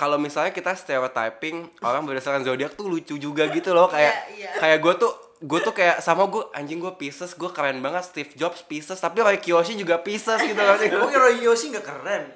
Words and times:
kalau 0.00 0.16
misalnya 0.16 0.48
kita 0.48 0.72
stereotyping 0.72 1.68
orang 1.84 2.08
berdasarkan 2.08 2.40
zodiak 2.40 2.72
tuh 2.72 2.88
lucu 2.88 3.20
juga 3.20 3.44
gitu 3.52 3.76
loh 3.76 3.92
kayak 3.92 4.14
Iya, 4.32 4.48
iya. 4.48 4.50
kayak 4.56 4.78
gue 4.80 4.94
tuh 4.96 5.12
gue 5.40 5.60
tuh 5.60 5.72
kayak 5.76 6.00
sama 6.00 6.24
gue 6.28 6.40
anjing 6.56 6.80
gue 6.80 6.92
Pisces 6.96 7.36
gue 7.36 7.50
keren 7.52 7.80
banget 7.80 8.08
Steve 8.08 8.32
Jobs 8.36 8.64
Pisces 8.64 8.96
tapi 8.96 9.20
Roy 9.20 9.36
Kiyoshi 9.36 9.76
juga 9.76 10.00
Pisces 10.00 10.40
gitu 10.40 10.56
kan 10.56 10.80
Emang 10.88 11.12
Roy 11.12 11.44
Yoshi 11.44 11.68
nggak 11.68 11.84
keren? 11.84 12.32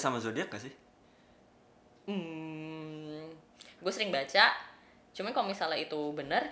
Percaya 0.00 0.08
sama 0.08 0.18
zodiak 0.18 0.48
gak 0.48 0.62
sih? 0.62 0.72
Hmm, 2.06 3.28
gue 3.76 3.92
sering 3.92 4.08
baca. 4.10 4.56
Cuman 5.12 5.30
kalau 5.30 5.46
misalnya 5.46 5.76
itu 5.78 6.00
benar, 6.10 6.42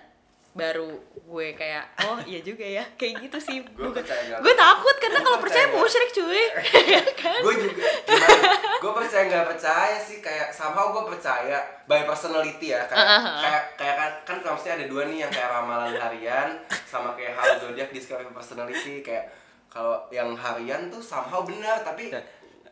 baru 0.51 0.93
gue 1.19 1.47
kayak 1.53 1.85
oh 2.01 2.17
iya 2.23 2.39
juga 2.39 2.61
ya 2.63 2.85
kayak 2.99 3.25
gitu 3.25 3.37
sih. 3.39 3.57
Gue 3.65 3.89
percaya 3.89 4.37
Gue 4.37 4.53
takut 4.55 4.95
karena 4.97 5.19
kalau 5.19 5.37
percaya 5.39 5.65
nggak- 5.67 5.75
musyrik 5.75 6.11
cuy. 6.11 6.43
Ya 6.93 7.01
kan? 7.11 7.39
gue 7.39 7.53
juga 7.59 7.85
gimana 8.05 8.37
gue 8.79 8.91
percaya 8.95 9.23
nggak 9.25 9.47
percaya 9.47 9.97
sih 9.97 10.17
kayak 10.19 10.49
somehow 10.49 10.89
gue 10.91 11.03
percaya 11.07 11.57
by 11.85 12.05
personality 12.05 12.71
ya 12.71 12.85
kayak 12.85 13.01
Uh-huh. 13.01 13.39
kayak 13.39 13.63
kayak 13.75 13.95
kan 13.97 14.11
kan 14.23 14.37
kalau 14.39 14.55
mesti 14.55 14.69
ada 14.71 14.85
dua 14.85 15.03
nih 15.03 15.17
yang 15.21 15.31
kayak 15.31 15.49
ramalan 15.49 15.91
harian 15.91 16.49
sama 16.85 17.11
kayak 17.11 17.33
hal 17.33 17.59
zodiak 17.59 17.89
discovery 17.89 18.29
personality 18.29 19.01
kayak 19.01 19.27
kalau 19.67 20.07
yang 20.09 20.31
harian 20.33 20.87
tuh 20.87 20.97
somehow 20.99 21.43
benar 21.43 21.81
tapi 21.81 22.07
Ya. 22.09 22.21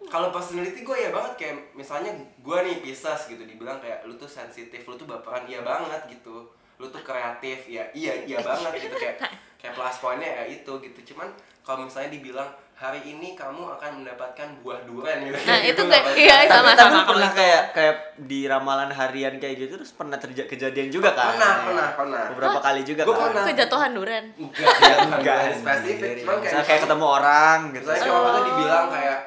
Kalau 0.06 0.30
personality 0.30 0.80
gue 0.80 0.98
ya 0.98 1.10
banget 1.10 1.34
kayak 1.36 1.56
misalnya 1.74 2.14
gue 2.38 2.58
nih 2.62 2.76
Pisces 2.80 3.22
gitu 3.26 3.42
dibilang 3.42 3.78
kayak 3.78 4.04
lu 4.04 4.14
tuh 4.14 4.28
sensitif 4.28 4.82
lu 4.82 4.94
tuh 4.94 5.06
baperan 5.06 5.44
iya 5.44 5.60
banget 5.60 6.00
gitu 6.08 6.46
lu 6.76 6.86
tuh 6.88 7.02
kreatif 7.02 7.66
ya 7.66 7.84
iya 7.92 8.14
iya 8.24 8.38
banget 8.40 8.72
gitu 8.80 8.96
kayak 8.96 9.18
kayak 9.56 9.74
plus 9.74 9.98
poinnya 9.98 10.30
ya 10.30 10.44
itu 10.48 10.70
gitu 10.78 11.00
cuman 11.08 11.28
kalau 11.62 11.84
misalnya 11.84 12.12
dibilang 12.12 12.48
hari 12.72 13.02
ini 13.04 13.34
kamu 13.34 13.58
akan 13.72 13.92
mendapatkan 14.00 14.48
buah 14.62 14.86
durian 14.86 15.18
gitu 15.20 15.34
Nah, 15.42 15.60
itu 15.60 15.82
Gua 15.82 15.90
kayak- 15.92 16.14
iya, 16.16 16.36
percaya. 16.38 16.54
sama. 16.54 16.70
tapi 16.72 16.78
kalau 16.94 17.10
pernah 17.10 17.28
itu. 17.28 17.40
kayak 17.42 17.62
kayak 17.74 17.96
di 18.22 18.40
ramalan 18.46 18.92
harian 18.92 19.34
kayak 19.36 19.56
gitu 19.58 19.72
terus 19.76 19.92
pernah 19.92 20.16
terjadi 20.16 20.46
kejadian 20.48 20.88
juga 20.88 21.10
kan? 21.12 21.34
Pernah, 21.34 21.54
pernah, 21.66 21.88
pernah. 21.92 22.24
Beberapa 22.30 22.60
kali 22.62 22.82
juga 22.84 23.02
Gua 23.02 23.12
kan? 23.12 23.24
pernah. 23.34 23.46
Kejatuhan 23.50 23.92
duren. 23.92 24.26
enggak 24.38 24.98
Enggak 25.12 25.40
spesifik 25.56 26.12
cuman 26.22 26.38
kayak 26.40 26.64
kayak 26.64 26.82
ketemu 26.86 27.06
orang 27.10 27.58
gitu. 27.74 27.88
kayak 27.90 28.06
waktu 28.08 28.30
itu 28.30 28.42
dibilang 28.48 28.86
kayak 28.88 29.18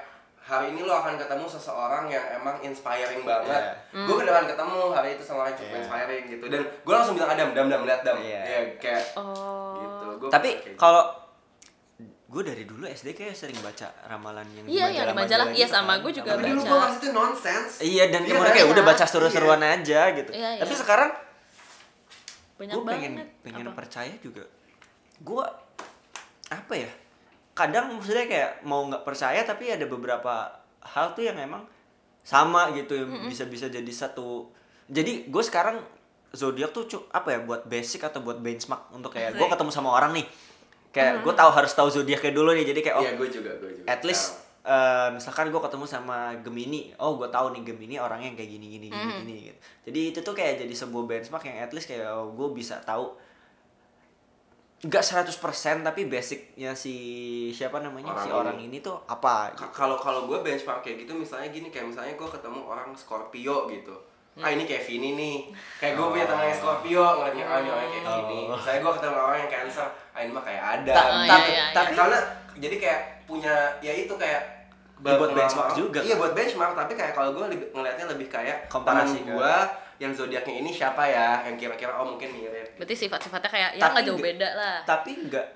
hari 0.50 0.66
ini 0.68 0.82
lo 0.82 0.92
akan 0.92 1.14
ketemu 1.14 1.46
seseorang 1.46 2.04
yang 2.06 2.24
emang 2.34 2.58
inspiring 2.58 3.22
banget. 3.22 3.62
Iya. 3.86 4.02
Gue 4.02 4.16
beneran 4.18 4.44
ketemu 4.44 4.78
hari 4.90 5.14
itu 5.14 5.22
sama 5.22 5.38
orang 5.40 5.48
yang 5.48 5.58
cukup 5.58 5.70
Iya. 5.70 5.80
inspiring 5.80 6.24
gitu. 6.26 6.44
Dan 6.44 6.60
gue 6.66 6.92
langsung 6.92 7.14
bilang 7.14 7.30
Adam, 7.30 7.48
dam 7.50 7.66
dam 7.66 7.82
lihat 7.84 8.00
dam. 8.02 8.16
Iya. 8.18 8.40
Iya 8.42 8.60
kayak 8.76 9.02
Oh. 9.14 9.78
gitu. 9.78 10.06
Gua 10.18 10.28
Tapi 10.28 10.50
gitu. 10.58 10.74
kalau 10.74 11.04
gue 12.26 12.42
dari 12.44 12.62
dulu 12.62 12.84
SD 12.84 13.08
kayak 13.12 13.32
sering 13.32 13.58
baca 13.58 13.86
ramalan 14.04 14.46
yang 14.48 14.66
Iya, 14.66 14.86
yang 14.92 15.06
di 15.08 15.14
majalah. 15.16 15.46
Iya, 15.48 15.66
gitu 15.66 15.70
sama 15.72 15.92
kan. 15.92 15.98
gua 16.00 16.12
juga 16.12 16.30
tapi 16.32 16.42
dulu 16.44 16.60
baca. 16.60 16.70
gue 16.70 16.86
itu 16.92 17.08
nonsense. 17.10 17.72
Iya 17.80 18.04
dan 18.08 18.20
Iya, 18.20 18.28
kemudian 18.28 18.52
kayak 18.52 18.66
iya. 18.66 18.72
udah 18.72 18.84
baca 18.84 19.04
seru-seruan 19.04 19.62
aja 19.64 20.00
gitu. 20.12 20.30
Iya, 20.30 20.48
iya. 20.52 20.60
Tapi 20.60 20.74
sekarang 20.74 21.10
Banyak 22.56 22.74
gue 22.74 22.82
pengen 22.84 23.12
banget. 23.16 23.28
pengen 23.40 23.66
Apa? 23.66 23.74
percaya 23.76 24.14
juga. 24.18 24.44
Gue 25.18 25.44
apa 26.48 26.74
ya? 26.76 26.90
Kadang 27.60 27.92
maksudnya 27.92 28.24
kayak 28.24 28.64
mau 28.64 28.80
nggak 28.88 29.04
percaya 29.04 29.44
tapi 29.44 29.68
ada 29.68 29.84
beberapa 29.84 30.48
hal 30.80 31.12
tuh 31.12 31.28
yang 31.28 31.36
emang 31.36 31.68
sama 32.24 32.72
gitu 32.72 32.96
yang 32.96 33.28
bisa-bisa 33.28 33.68
jadi 33.68 33.92
satu. 33.92 34.48
Jadi 34.88 35.28
gue 35.28 35.42
sekarang 35.44 35.84
zodiak 36.32 36.72
tuh 36.72 36.88
apa 37.12 37.36
ya 37.36 37.38
buat 37.44 37.68
basic 37.68 38.08
atau 38.08 38.24
buat 38.24 38.40
benchmark 38.40 38.96
untuk 38.96 39.12
kayak 39.12 39.36
gue 39.36 39.44
ketemu 39.44 39.68
sama 39.68 39.92
orang 39.92 40.16
nih. 40.16 40.26
Kayak 40.90 41.20
gue 41.20 41.34
tahu 41.36 41.50
harus 41.52 41.72
tahu 41.76 41.88
zodiaknya 41.92 42.32
dulu 42.32 42.56
nih. 42.56 42.64
Jadi 42.64 42.80
kayak 42.80 42.96
oh 42.96 43.04
Iya 43.04 43.12
gue 43.20 43.28
juga 43.28 43.50
gue 43.60 43.70
juga. 43.76 43.86
at 43.92 44.00
least 44.08 44.40
eh, 44.64 45.08
misalkan 45.12 45.48
gue 45.48 45.60
ketemu 45.60 45.84
sama 45.88 46.36
Gemini 46.44 46.92
oh 47.00 47.16
gue 47.16 47.28
tahu 47.32 47.56
nih 47.56 47.62
Gemini 47.64 47.96
orangnya 47.96 48.28
yang 48.32 48.38
kayak 48.38 48.50
gini 48.56 48.66
gini 48.76 48.86
gini 48.92 49.12
gini 49.24 49.34
gitu 49.48 49.58
jadi 49.88 50.00
itu 50.12 50.18
tuh 50.20 50.34
kayak 50.36 50.60
jadi 50.60 50.74
sebuah 50.76 51.04
benchmark 51.08 51.44
yang 51.48 51.64
at 51.64 51.72
least 51.72 51.88
kayak 51.88 52.04
oh, 52.12 52.32
gue 52.36 52.48
bisa 52.52 52.76
tahu 52.84 53.16
nggak 54.80 55.04
100% 55.04 55.28
tapi 55.82 56.06
basicnya 56.06 56.72
si 56.72 56.94
siapa 57.50 57.78
namanya 57.78 58.10
Orang 58.10 58.18
si 58.18 58.26
ini. 58.26 58.34
orang 58.34 58.58
ini 58.58 58.76
tuh 58.78 58.96
apa 59.04 59.52
gitu. 59.52 59.68
kalau 59.70 59.94
kalau 59.94 60.24
gue 60.24 60.40
benchmark 60.40 60.80
kayak 60.80 61.04
gitu 61.04 61.12
misalnya 61.12 61.48
gini 61.48 61.68
kayak 61.68 61.84
misalnya 61.86 62.12
gue 62.12 62.24
ketemu 62.26 62.60
orang 62.62 62.88
Scorpio 62.94 63.68
gitu 63.68 63.92
ah 64.36 64.48
ini 64.48 64.64
kayak 64.64 64.80
Vini 64.82 65.12
nih 65.12 65.36
kayak 65.76 65.94
gue 65.94 66.06
punya 66.06 66.24
teman 66.24 66.46
yang 66.46 66.56
Scorpio 66.56 67.04
ngerti 67.18 67.40
ah 67.42 67.60
ini 67.60 67.68
orang 67.68 67.88
kayak 67.90 68.04
Vini 68.24 68.40
Oh. 68.42 68.56
saya 68.56 68.76
gue 68.78 68.92
ketemu 68.94 69.16
orang 69.18 69.38
yang 69.38 69.50
Cancer 69.52 69.84
ah 70.10 70.18
ini 70.18 70.30
mah 70.30 70.40
kayak 70.40 70.62
ada 70.78 70.92
Ta- 70.92 71.10
Oh, 71.10 71.24
tapi 71.28 71.50
iya, 71.50 71.56
iya, 71.60 71.64
tapi 71.70 71.92
karena 71.92 72.18
jadi 72.56 72.76
kayak 72.78 73.00
punya 73.26 73.54
ya 73.78 73.92
itu 73.94 74.14
kayak 74.14 74.42
Ya, 75.00 75.16
buat 75.16 75.32
benchmark 75.32 75.72
juga, 75.72 75.96
iya 75.98 76.12
kan? 76.12 76.20
buat 76.20 76.32
benchmark 76.34 76.72
tapi 76.74 76.92
kayak 76.92 77.12
kalau 77.12 77.32
gue 77.32 77.44
lebih 77.48 77.66
ngelihatnya 77.70 78.04
lebih 78.06 78.28
kayak 78.28 78.64
teman 78.64 78.72
Komparasi, 79.00 79.18
kan? 79.18 79.32
gue 79.32 79.54
yang 80.00 80.16
zodiaknya 80.16 80.64
ini 80.64 80.70
siapa 80.72 81.04
ya? 81.04 81.44
Yang 81.44 81.68
kira-kira 81.68 81.92
oh 82.00 82.16
mungkin 82.16 82.32
mirip. 82.32 82.80
Berarti 82.80 82.96
sifat-sifatnya 82.96 83.50
kayak 83.52 83.70
ya 83.76 83.82
Tapi 83.84 83.92
nggak 83.92 84.06
jauh 84.08 84.20
beda 84.20 84.48
lah. 84.56 84.76
tapi 84.88 85.10
nggak 85.28 85.46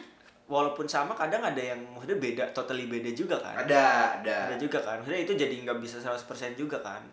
walaupun 0.52 0.88
sama 0.88 1.12
kadang 1.14 1.44
ada 1.44 1.60
yang 1.60 1.78
maksudnya 1.92 2.18
beda 2.18 2.44
totally 2.56 2.88
beda 2.88 3.12
juga 3.12 3.36
kan? 3.38 3.54
Ada 3.68 3.84
ada. 4.18 4.36
Ada 4.50 4.56
juga 4.56 4.80
kan? 4.80 5.04
Maksudnya 5.04 5.22
itu 5.22 5.32
jadi 5.36 5.54
nggak 5.62 5.78
bisa 5.78 6.00
100% 6.00 6.56
juga 6.56 6.80
kan? 6.80 7.04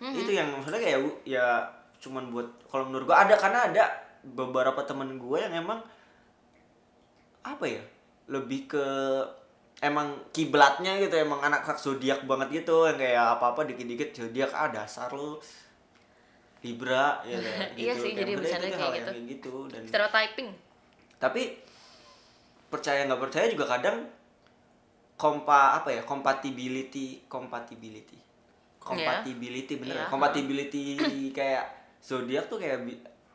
Mhm. 0.00 0.16
itu 0.16 0.32
yang 0.32 0.48
maksudnya 0.48 0.80
kayak 0.80 1.00
ya 1.28 1.60
cuman 2.00 2.32
buat 2.32 2.48
kalau 2.72 2.88
menurut 2.88 3.04
gua 3.04 3.20
ada 3.28 3.36
karena 3.36 3.68
ada 3.68 3.84
beberapa 4.24 4.80
temen 4.88 5.20
gue 5.20 5.38
yang 5.40 5.52
emang 5.60 5.80
apa 7.44 7.64
ya 7.68 7.84
lebih 8.28 8.64
ke 8.68 8.86
emang 9.80 10.12
kiblatnya 10.32 11.00
gitu 11.00 11.16
emang 11.16 11.40
anak 11.40 11.64
anak 11.64 11.80
zodiak 11.80 12.24
banget 12.28 12.64
gitu 12.64 12.88
yang 12.88 12.96
kayak 13.00 13.26
apa 13.36 13.56
apa 13.56 13.60
dikit 13.64 13.86
dikit 13.88 14.08
zodiak 14.12 14.52
ah 14.52 14.68
dasar 14.68 15.08
lu 15.12 15.40
Libra 16.60 17.20
ya 17.22 17.36
kayak 17.36 17.68
Iya 17.80 17.92
gitu. 17.92 18.02
sih, 18.02 18.10
Kayak 18.10 18.20
jadi 18.20 18.32
bercanda 18.34 18.66
kayak 18.66 18.76
yang 18.76 18.92
gitu. 18.92 19.10
kayak 19.10 19.24
gitu 19.26 19.54
dan 19.68 19.82
Stereotyping. 19.84 20.48
tapi 21.16 21.42
percaya 22.66 23.00
nggak 23.04 23.20
percaya 23.20 23.46
juga 23.46 23.66
kadang 23.68 23.96
kompa 25.14 25.76
apa 25.76 25.90
ya 25.90 26.02
compatibility 26.02 27.20
compatibility 27.26 28.16
compatibility 28.78 29.74
bener 29.76 29.94
Iya. 29.94 30.02
ya? 30.02 30.08
compatibility 30.08 30.84
kayak 31.30 31.64
zodiak 32.00 32.46
tuh 32.46 32.56
kayak 32.56 32.80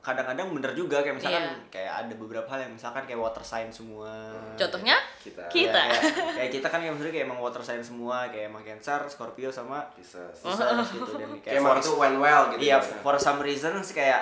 kadang-kadang 0.06 0.54
bener 0.54 0.72
juga 0.78 1.02
kayak 1.02 1.18
misalkan 1.18 1.42
Iya. 1.50 1.58
kayak 1.74 1.94
ada 2.06 2.14
beberapa 2.14 2.46
hal 2.46 2.70
yang 2.70 2.78
misalkan 2.78 3.02
kayak 3.10 3.18
water 3.18 3.42
sign 3.42 3.74
semua. 3.74 4.30
Contohnya? 4.54 5.02
Kita. 5.18 5.50
Kita. 5.50 5.82
Ya, 5.82 5.98
kayak, 5.98 6.14
kayak 6.38 6.52
kita 6.54 6.68
kan 6.70 6.80
yang 6.86 6.94
maksudnya 6.94 7.14
kayak 7.18 7.26
emang 7.26 7.42
water 7.42 7.64
sign 7.66 7.82
semua 7.82 8.30
kayak 8.30 8.54
emang 8.54 8.62
Cancer, 8.62 9.02
Scorpio 9.10 9.50
sama 9.50 9.82
bisa 9.98 10.22
Pisces 10.30 10.94
gitu 10.94 11.18
dan 11.18 11.34
kayak 11.42 11.42
kayak 11.42 11.58
emang 11.58 11.82
for, 11.82 11.82
itu 11.82 11.92
went 11.98 12.18
well 12.22 12.44
gitu 12.54 12.62
iya 12.62 12.78
ya. 12.78 13.02
for 13.02 13.18
some 13.18 13.42
reason 13.42 13.74
sih 13.82 13.98
kayak 13.98 14.22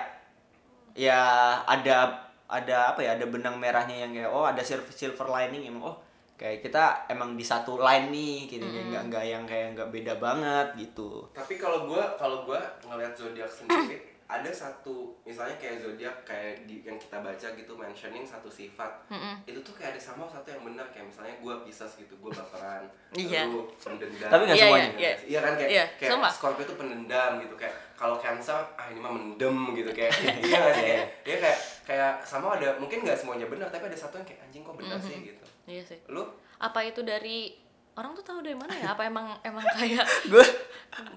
ya 0.95 1.19
ada 1.67 2.23
ada 2.47 2.95
apa 2.95 3.03
ya 3.03 3.19
ada 3.19 3.25
benang 3.27 3.59
merahnya 3.59 4.07
yang 4.07 4.11
kayak 4.15 4.31
oh 4.31 4.47
ada 4.47 4.63
silver 4.63 4.93
silver 4.93 5.27
lining 5.27 5.67
emang 5.67 5.91
oh 5.91 5.97
kayak 6.37 6.63
kita 6.63 7.09
emang 7.09 7.35
di 7.35 7.43
satu 7.43 7.81
line 7.81 8.07
nih 8.13 8.35
gitu 8.47 8.63
nggak 8.63 9.09
nggak 9.11 9.25
yang 9.25 9.43
kayak 9.43 9.75
nggak 9.75 9.89
beda 9.91 10.13
banget 10.21 10.67
gitu. 10.79 11.27
Tapi 11.35 11.59
kalau 11.59 11.89
gue 11.89 12.03
kalau 12.15 12.47
gue 12.47 12.59
ngelihat 12.87 13.13
zodiak 13.17 13.49
sendiri 13.49 14.12
ada 14.33 14.49
satu 14.49 14.95
misalnya 15.21 15.53
kayak 15.55 15.77
zodiak 15.77 16.15
kayak 16.23 16.63
di, 16.63 16.81
yang 16.81 16.95
kita 16.95 17.17
baca 17.17 17.47
gitu 17.49 17.73
mentioning 17.73 18.21
satu 18.21 18.47
sifat 18.47 18.89
Mm-mm. 19.07 19.45
itu 19.45 19.59
tuh 19.59 19.71
kayak 19.71 19.93
ada 19.93 20.01
sama 20.01 20.25
satu 20.25 20.47
yang 20.47 20.63
benar 20.63 20.89
kayak 20.89 21.05
misalnya 21.05 21.35
gue 21.35 21.53
Pisces 21.61 21.93
gitu 21.95 22.13
gue 22.15 22.29
baperan 22.29 22.81
Iya. 23.13 23.45
lu 23.45 23.69
pendendam 23.75 24.25
Tapi 24.27 24.43
nggak 24.43 24.57
Iya, 24.57 24.65
semuanya. 24.65 24.89
iya, 24.91 24.97
iya. 24.97 25.13
iya 25.23 25.39
kan 25.39 25.53
kayak 25.53 25.69
Iya, 25.69 25.85
kayak 25.95 26.11
sumpah. 26.11 26.31
Scorpio 26.31 26.65
tuh 26.65 26.75
pendendam 26.75 27.31
gitu 27.37 27.53
kayak 27.53 27.75
kalau 27.93 28.17
Cancer 28.17 28.57
ah 28.73 28.85
ini 28.87 28.97
mah 28.97 29.11
mendem 29.11 29.57
gitu 29.73 29.89
kayak 29.89 30.11
iya 30.43 30.57
nggak 30.59 30.73
sih 30.73 30.83
kayak 30.83 31.05
ya 31.23 31.35
kayak 31.39 31.57
kayak 31.83 32.11
sama 32.19 32.57
ada 32.57 32.73
mungkin 32.75 32.99
nggak 32.99 33.15
semuanya 33.15 33.45
benar 33.45 33.69
tapi 33.69 33.85
ada 33.85 33.95
satu 33.95 34.17
yang 34.17 34.25
kayak 34.25 34.41
anjing 34.43 34.61
kok 34.61 34.73
benar 34.73 34.97
sih 34.97 35.13
gitu 35.23 35.43
Iya 35.63 35.83
sih. 35.85 35.99
lu 36.07 36.25
Apa 36.57 36.79
itu 36.81 36.99
dari 37.01 37.53
orang 37.93 38.11
tuh 38.17 38.25
tahu 38.25 38.39
dari 38.41 38.57
mana 38.57 38.73
ya? 38.73 38.97
Apa 38.97 39.05
emang 39.05 39.27
emang 39.45 39.65
kayak 39.73 40.05
gue 40.31 40.45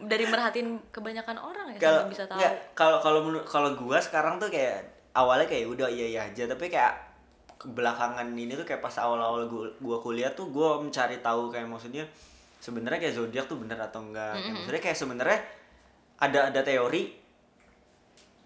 dari 0.05 0.25
merhatiin 0.29 0.93
kebanyakan 0.93 1.37
orang 1.41 1.73
ya 1.75 1.79
sampai 1.81 2.13
bisa 2.13 2.25
tahu? 2.29 2.39
nggak, 2.41 2.55
kalau 2.77 2.99
kalau 3.01 3.21
menurut 3.25 3.47
kalau 3.49 3.71
gua 3.77 3.99
sekarang 4.01 4.37
tuh 4.37 4.49
kayak 4.49 4.85
awalnya 5.17 5.49
kayak 5.49 5.69
udah 5.69 5.89
iya 5.89 6.07
iya 6.13 6.21
aja 6.29 6.45
tapi 6.49 6.69
kayak 6.69 6.97
belakangan 7.67 8.29
ini 8.37 8.53
tuh 8.53 8.69
kayak 8.69 8.85
pas 8.85 8.93
awal-awal 9.01 9.49
gua, 9.49 9.67
gua 9.81 9.99
kuliah 10.01 10.33
tuh 10.37 10.53
gua 10.53 10.81
mencari 10.81 11.21
tahu 11.25 11.49
kayak 11.49 11.69
maksudnya 11.69 12.05
sebenarnya 12.61 13.01
kayak 13.01 13.17
zodiak 13.17 13.49
tuh 13.49 13.57
bener 13.61 13.77
atau 13.81 14.01
enggak 14.05 14.37
Kayak 14.37 14.53
maksudnya 14.53 14.83
kayak 14.85 14.99
sebenarnya 14.99 15.41
ada 16.17 16.41
ada 16.53 16.61
teori 16.65 17.13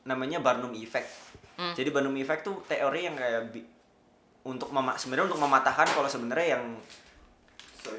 namanya 0.06 0.42
Barnum 0.42 0.74
effect 0.74 1.30
Hmm. 1.60 1.76
jadi 1.76 1.92
Barnum 1.92 2.16
effect 2.16 2.48
tuh 2.48 2.56
teori 2.64 3.04
yang 3.04 3.12
kayak 3.20 3.52
untuk 4.48 4.72
mema 4.72 4.96
sebenarnya 4.96 5.28
untuk 5.28 5.44
mematahkan 5.44 5.92
kalau 5.92 6.08
sebenarnya 6.08 6.56
yang. 6.56 6.64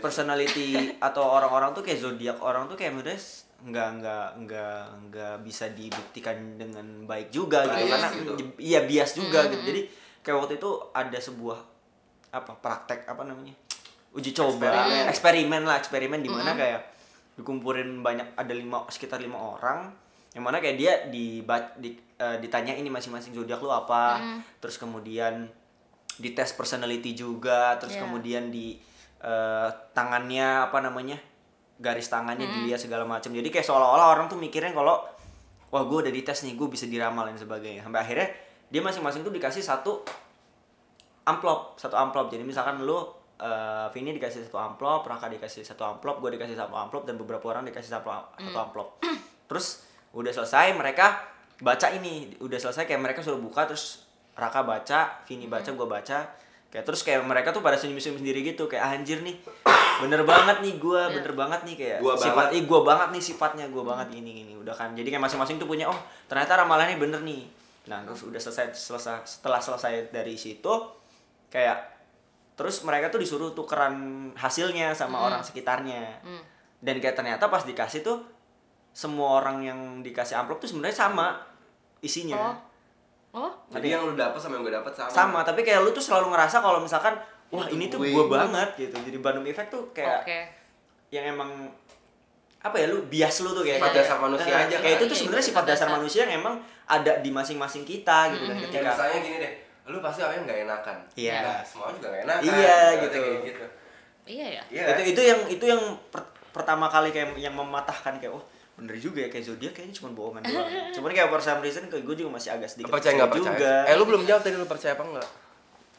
Personality 0.01 0.77
atau 1.07 1.23
orang-orang 1.25 1.73
tuh 1.73 1.83
kayak 1.85 1.99
zodiak 2.01 2.37
orang 2.41 2.69
tuh 2.69 2.77
kayak 2.77 2.93
menurut 2.93 3.11
gue 3.13 3.21
nggak 3.61 3.89
nggak 4.01 4.27
nggak 4.45 4.79
nggak 5.09 5.35
bisa 5.45 5.69
dibuktikan 5.69 6.57
dengan 6.57 7.05
baik 7.05 7.29
juga 7.29 7.61
gitu. 7.69 7.85
Bias 7.85 7.91
karena 7.93 8.09
gitu. 8.17 8.31
iya 8.57 8.79
bias 8.81 9.11
juga 9.13 9.39
gitu. 9.53 9.61
Jadi 9.61 9.81
kayak 10.25 10.37
waktu 10.41 10.53
itu 10.57 10.69
ada 10.93 11.19
sebuah 11.21 11.59
apa 12.31 12.51
praktek 12.57 13.05
apa 13.05 13.21
namanya 13.21 13.53
uji 14.17 14.33
coba. 14.33 14.65
Eksperimen. 14.65 15.05
eksperimen, 15.13 15.61
lah 15.61 15.77
eksperimen 15.77 16.19
di 16.25 16.29
mana 16.33 16.57
kayak 16.57 16.81
dikumpulin 17.37 18.01
banyak 18.01 18.33
ada 18.33 18.53
lima 18.53 18.81
sekitar 18.89 19.21
lima 19.21 19.37
orang. 19.37 19.93
Yang 20.31 20.43
mana 20.47 20.57
kayak 20.63 20.77
dia 20.79 20.93
di, 21.11 21.43
di 21.77 21.89
eh, 22.17 22.37
ditanya 22.41 22.73
ini 22.73 22.89
masing-masing 22.89 23.37
zodiak 23.37 23.61
lu 23.61 23.69
apa. 23.69 24.17
Terus 24.57 24.81
kemudian 24.81 25.47
dites 26.17 26.51
personality 26.57 27.13
juga 27.15 27.77
terus 27.79 27.95
Iya. 27.95 28.03
kemudian 28.03 28.51
di 28.51 28.75
eh, 29.21 29.69
tangannya 29.94 30.68
apa 30.69 30.77
namanya 30.81 31.18
garis 31.81 32.09
tangannya 32.13 32.45
dilihat 32.45 32.77
segala 32.77 33.09
macam 33.09 33.33
jadi 33.33 33.50
kayak 33.50 33.65
seolah-olah 33.65 34.13
orang 34.13 34.29
tuh 34.29 34.38
mikirnya 34.38 34.69
kalau 34.69 35.01
wah 35.71 35.83
gue 35.88 35.97
udah 36.06 36.13
dites 36.13 36.44
nih 36.44 36.53
gue 36.59 36.68
bisa 36.68 36.85
diramal 36.85 37.25
dan 37.25 37.39
sebagainya. 37.39 37.88
Sampai 37.88 38.03
akhirnya 38.03 38.27
dia 38.68 38.81
masing-masing 38.83 39.23
tuh 39.23 39.33
dikasih 39.33 39.63
satu 39.63 40.03
amplop 41.25 41.79
satu 41.79 41.95
amplop. 41.95 42.27
Jadi 42.29 42.44
misalkan 42.44 42.83
lu 42.83 43.00
eh 43.41 43.88
Vini 43.89 44.13
dikasih 44.13 44.45
satu 44.45 44.62
amplop 44.62 45.01
Raka 45.07 45.25
dikasih 45.25 45.65
satu 45.65 45.81
amplop 45.81 46.21
gue 46.21 46.38
dikasih 46.38 46.53
satu 46.53 46.77
amplop 46.77 47.09
dan 47.09 47.17
beberapa 47.17 47.41
orang 47.50 47.65
dikasih 47.65 47.89
satu 47.89 48.12
satu 48.38 48.59
amplop. 48.59 49.01
Terus 49.50 49.88
udah 50.12 50.29
selesai 50.29 50.75
mereka 50.75 51.24
baca 51.63 51.88
ini. 51.95 52.35
Udah 52.44 52.59
selesai 52.59 52.85
kayak 52.85 53.01
mereka 53.01 53.19
suruh 53.24 53.41
buka 53.41 53.65
terus 53.65 54.06
Raka 54.35 54.62
baca 54.62 55.24
Vini 55.25 55.47
baca 55.47 55.71
gue 55.71 55.88
baca 55.88 56.17
kayak 56.71 56.88
terus 56.88 57.03
kayak 57.03 57.21
mereka 57.27 57.51
tuh 57.51 57.59
pada 57.59 57.75
senyum-senyum 57.75 58.23
sendiri 58.23 58.47
gitu 58.47 58.71
kayak 58.71 59.03
anjir 59.03 59.19
nih 59.19 59.35
bener 60.01 60.23
banget 60.23 60.63
nih 60.63 60.79
gue 60.79 61.01
bener 61.13 61.33
banget 61.38 61.62
nih 61.68 61.75
kayak 61.77 61.97
Gua 62.01 62.18
sifat 62.18 62.50
banget. 62.50 62.57
ih 62.57 62.63
gue 62.65 62.79
banget 62.81 63.07
nih 63.12 63.21
sifatnya 63.21 63.65
gue 63.69 63.83
banget 63.85 64.07
ini 64.18 64.31
ini 64.47 64.53
udah 64.57 64.73
kan. 64.73 64.95
Jadi 64.97 65.13
kayak 65.13 65.23
masing-masing 65.27 65.62
tuh 65.62 65.69
punya 65.69 65.85
oh 65.91 66.00
ternyata 66.25 66.57
ramalannya 66.63 66.97
bener 66.97 67.21
nih. 67.21 67.45
Nah 67.91 68.01
terus 68.07 68.23
udah 68.25 68.39
selesai 68.41 68.73
selesai 68.73 69.27
setelah 69.27 69.62
selesai 69.62 70.09
dari 70.09 70.33
situ 70.39 70.73
kayak 71.51 71.77
terus 72.57 72.81
mereka 72.88 73.13
tuh 73.13 73.19
disuruh 73.21 73.51
tukeran 73.53 74.31
hasilnya 74.33 74.95
sama 74.95 75.27
orang 75.27 75.44
sekitarnya. 75.45 76.24
Dan 76.81 76.97
kayak 76.97 77.13
ternyata 77.13 77.45
pas 77.51 77.62
dikasih 77.62 78.01
tuh 78.01 78.25
semua 78.95 79.44
orang 79.44 79.62
yang 79.62 79.79
dikasih 80.01 80.39
amplop 80.39 80.63
tuh 80.63 80.71
sebenarnya 80.71 80.97
sama 80.97 81.38
isinya. 82.01 82.41
Oh, 82.41 82.56
Jadi 83.71 83.87
yang 83.87 84.03
lu 84.03 84.13
dapet 84.19 84.35
sama 84.37 84.59
yang 84.59 84.63
gue 84.67 84.75
dapet 84.75 84.91
sama. 84.91 85.07
sama 85.09 85.39
tapi 85.47 85.63
kayak 85.63 85.81
lu 85.87 85.95
tuh 85.95 86.03
selalu 86.03 86.35
ngerasa 86.35 86.59
kalau 86.59 86.83
misalkan 86.83 87.15
wah 87.47 87.67
ini 87.71 87.87
tuh 87.87 88.03
gue. 88.03 88.11
banget 88.27 88.69
gitu 88.75 88.95
jadi 89.07 89.17
Bandung 89.23 89.47
Effect 89.47 89.71
tuh 89.71 89.87
kayak 89.95 90.23
oke. 90.23 90.39
yang 91.15 91.31
emang 91.31 91.71
apa 92.61 92.77
ya 92.77 92.91
lu 92.93 93.01
bias 93.09 93.41
lu 93.41 93.55
tuh 93.57 93.65
kayak 93.65 93.81
Sifat 93.81 93.93
dasar 93.95 94.17
manusia 94.21 94.51
eh, 94.53 94.61
aja 94.67 94.75
kayak 94.77 94.83
kan? 94.83 94.99
itu 94.99 95.03
tuh 95.03 95.15
Iya, 95.15 95.21
sebenarnya 95.25 95.45
sifat 95.49 95.65
dasar 95.65 95.87
manusia 95.89 96.19
yang 96.29 96.33
emang 96.43 96.55
ada 96.85 97.11
di 97.23 97.29
masing-masing 97.33 97.83
kita 97.87 98.29
gitu 98.35 98.43
kan 98.45 98.55
Kayak 98.55 98.69
ketika 98.69 98.91
misalnya 98.93 99.17
gini 99.23 99.37
deh, 99.41 99.53
lu 99.89 99.97
pasti 100.03 100.19
orangnya 100.21 100.43
nggak 100.45 100.59
enakan. 100.69 100.97
Iya. 101.17 101.37
Nah, 101.41 101.59
semua 101.65 101.87
juga 101.89 102.07
nggak 102.13 102.23
enakan. 102.27 102.43
Iya, 102.45 102.79
gitu. 103.01 103.17
Kayak 103.17 103.41
gitu. 103.49 103.65
Iya 104.21 104.45
ya. 104.45 104.63
Iya. 104.69 104.83
itu 104.93 105.01
itu 105.17 105.21
yang 105.25 105.39
itu 105.49 105.65
yang 105.65 105.81
per- 106.13 106.31
pertama 106.53 106.85
kali 106.91 107.09
kayak 107.09 107.33
yang 107.39 107.55
mematahkan 107.57 108.21
kayak 108.21 108.35
oh 108.35 108.43
bener 108.81 108.97
juga 108.97 109.21
ya 109.21 109.29
kayak 109.29 109.45
zodiak 109.45 109.71
kayaknya 109.71 109.93
cuma 109.93 110.09
bohongan 110.11 110.41
doang 110.41 110.65
cuman 110.97 111.09
kayak 111.13 111.29
for 111.29 111.37
some 111.39 111.61
reason 111.61 111.85
kayak 111.85 112.01
gue 112.01 112.15
juga 112.17 112.29
masih 112.33 112.49
agak 112.51 112.65
sedikit 112.67 112.89
percaya 112.89 113.13
nggak 113.15 113.29
percaya 113.29 113.53
juga 113.53 113.73
Eh 113.85 113.95
lu 113.95 114.03
belum 114.03 114.23
jawab 114.25 114.41
tadi 114.41 114.55
lu 114.57 114.65
percaya 114.65 114.97
apa 114.97 115.05
enggak? 115.05 115.29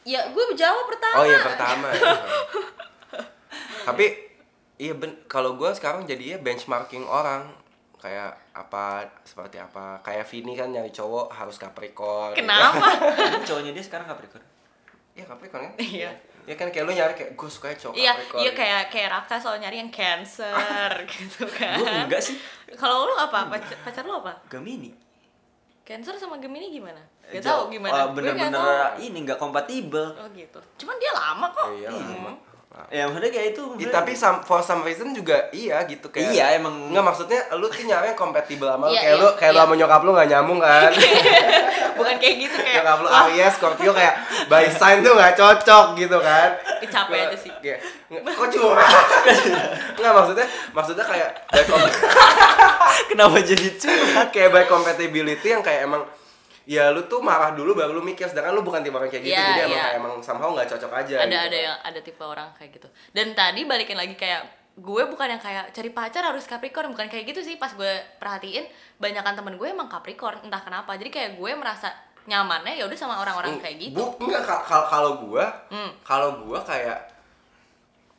Ya, 0.02 0.18
gue 0.26 0.44
jawab 0.58 0.90
pertama. 0.90 1.14
Oh 1.14 1.24
iya 1.24 1.38
pertama. 1.38 1.86
ya. 1.94 2.02
Tapi 3.86 4.06
iya 4.76 4.94
ben 4.98 5.14
kalau 5.30 5.54
gue 5.54 5.70
sekarang 5.70 6.02
jadinya 6.02 6.42
benchmarking 6.42 7.06
orang 7.06 7.46
kayak 8.02 8.34
apa 8.50 9.06
seperti 9.22 9.62
apa 9.62 10.02
kayak 10.02 10.26
Vini 10.26 10.58
kan 10.58 10.74
nyari 10.74 10.90
cowok 10.90 11.30
harus 11.30 11.54
Capricorn 11.54 12.34
Kenapa? 12.34 12.82
Cowoknya 13.46 13.70
dia 13.70 13.84
sekarang 13.86 14.10
Capricorn 14.10 14.42
Iya 15.14 15.24
Capricorn 15.30 15.62
kan 15.70 15.74
Iya. 15.78 16.10
Ya 16.42 16.54
kan 16.54 16.68
kayak 16.68 16.84
lu 16.84 16.92
nyari 16.92 17.12
kayak 17.12 17.32
gue 17.32 17.48
suka 17.48 17.70
cowok 17.72 17.94
Iya, 17.94 18.12
iya 18.36 18.50
kayak 18.50 18.82
kayak 18.88 19.08
Raka 19.10 19.36
soal 19.36 19.56
nyari 19.56 19.78
yang 19.78 19.90
Cancer 19.90 20.90
gitu 21.12 21.46
kan. 21.46 21.78
gue 21.78 21.86
enggak 22.06 22.18
sih 22.18 22.34
Kalau 22.72 23.04
lu 23.04 23.14
apa? 23.14 23.46
Pacar, 23.46 23.76
pacar 23.80 24.02
lu 24.02 24.16
apa? 24.16 24.32
Gemini 24.48 24.90
Cancer 25.82 26.14
sama 26.14 26.38
Gemini 26.38 26.70
gimana? 26.70 27.02
Gak 27.24 27.42
tau 27.42 27.66
gimana. 27.66 27.90
oh, 27.90 27.96
nggak 27.96 28.10
bener-bener 28.14 28.98
ini 28.98 29.18
nggak 29.22 29.38
kompatibel 29.38 30.14
Oh 30.14 30.26
gitu. 30.30 30.58
Cuman 30.76 30.94
dia 30.96 31.12
lama 31.12 31.46
kok. 31.48 31.68
iya 31.72 31.88
lama. 31.88 32.32
Ya 32.88 33.04
maksudnya 33.04 33.30
kayak 33.30 33.48
itu 33.50 33.62
maksudnya- 33.66 33.92
tapi 33.94 34.12
some, 34.12 34.40
for 34.40 34.58
some 34.58 34.80
reason 34.80 35.12
juga 35.12 35.48
iya 35.50 35.84
gitu 35.84 36.08
kayak 36.08 36.28
iya 36.30 36.56
emang 36.56 36.88
Enggak 36.88 37.04
maksudnya 37.06 37.40
lu 37.52 37.66
tuh 37.66 37.82
nyari 37.82 38.08
yang 38.08 38.18
kompatibel 38.18 38.64
sama 38.66 38.84
lu 38.86 38.90
Iya, 38.90 39.00
kayak 39.02 39.12
iya, 39.12 39.20
lu 39.20 39.28
kayak 39.34 39.50
lu 39.50 39.58
iya. 39.58 39.62
sama 39.62 39.74
nyokap 39.76 40.00
lu 40.02 40.10
gak 40.10 40.28
nyambung 40.28 40.58
kan 40.58 40.90
Bukan 41.92 42.14
kayak 42.16 42.36
gitu 42.40 42.56
kayak. 42.58 42.76
nyokap 42.80 42.98
lu 42.98 43.08
Aries 43.08 43.52
Scorpio 43.52 43.92
kayak 43.92 44.14
by 44.48 44.64
sign 44.70 44.98
tuh 45.00 45.12
gak 45.14 45.32
cocok 45.34 45.86
gitu 45.94 46.16
kan 46.18 46.48
Capek 46.82 47.08
Gua- 47.10 47.26
aja 47.26 47.36
sih. 47.38 47.52
Iya. 47.60 47.76
Nggak, 48.10 48.32
kok 48.34 48.48
curhat 48.50 49.04
Enggak 49.96 50.12
maksudnya 50.14 50.46
maksudnya 50.72 51.04
kayak 51.04 51.30
by 51.46 51.62
kenapa 53.08 53.36
jadi 53.42 53.68
curhat 53.74 54.28
kayak 54.30 54.48
by 54.50 54.64
compatibility 54.64 55.46
yang 55.46 55.60
kayak 55.60 55.84
emang 55.84 56.02
ya 56.64 56.88
lu 56.88 57.04
tuh 57.04 57.18
marah 57.18 57.50
dulu 57.50 57.72
baru 57.72 57.92
lu 57.92 58.02
mikir 58.02 58.24
sedangkan 58.24 58.52
lu 58.52 58.60
bukan 58.60 58.80
tipe 58.80 58.92
orang 58.92 59.06
kayak 59.06 59.24
gitu 59.24 59.32
Iya, 59.32 59.46
jadi 59.48 59.60
emang 59.62 59.72
iya. 59.72 59.84
kayak 59.84 59.98
emang 59.98 60.12
somehow 60.20 60.50
gak 60.52 60.68
cocok 60.68 60.92
aja 60.96 61.14
ada 61.16 61.24
gitu 61.24 61.36
ada 61.40 61.48
kan. 61.48 61.64
yang 61.64 61.76
ada 61.82 62.00
tipe 62.00 62.22
orang 62.22 62.48
kayak 62.54 62.70
gitu. 62.72 62.88
Dan 63.10 63.26
tadi 63.32 63.60
balikin 63.62 63.94
lagi 63.94 64.14
kayak 64.14 64.42
gue 64.72 65.02
bukan 65.04 65.28
yang 65.28 65.38
kayak 65.38 65.68
cari 65.70 65.90
pacar 65.90 66.24
harus 66.24 66.42
Capricorn 66.42 66.88
bukan 66.88 67.04
kayak 67.06 67.26
gitu 67.26 67.40
sih 67.40 67.54
pas 67.54 67.68
gue 67.70 67.92
perhatiin 68.16 68.64
banyakan 68.96 69.34
temen 69.34 69.54
gue 69.54 69.68
emang 69.68 69.84
Capricorn 69.86 70.40
entah 70.40 70.58
kenapa 70.58 70.94
jadi 70.94 71.10
kayak 71.10 71.30
gue 71.34 71.50
merasa 71.52 71.92
nyamannya 72.22 72.74
ya 72.74 72.86
udah 72.86 72.96
sama 72.96 73.18
orang-orang 73.18 73.58
kayak 73.58 73.76
gitu 73.82 73.98
Bu, 73.98 74.16
enggak 74.22 74.42
ka- 74.42 74.62
kalau 74.62 74.86
kalau 74.86 75.12
gua, 75.20 75.44
Hmm. 75.68 75.90
kalau 76.00 76.40
gua 76.40 76.62
kayak 76.62 77.11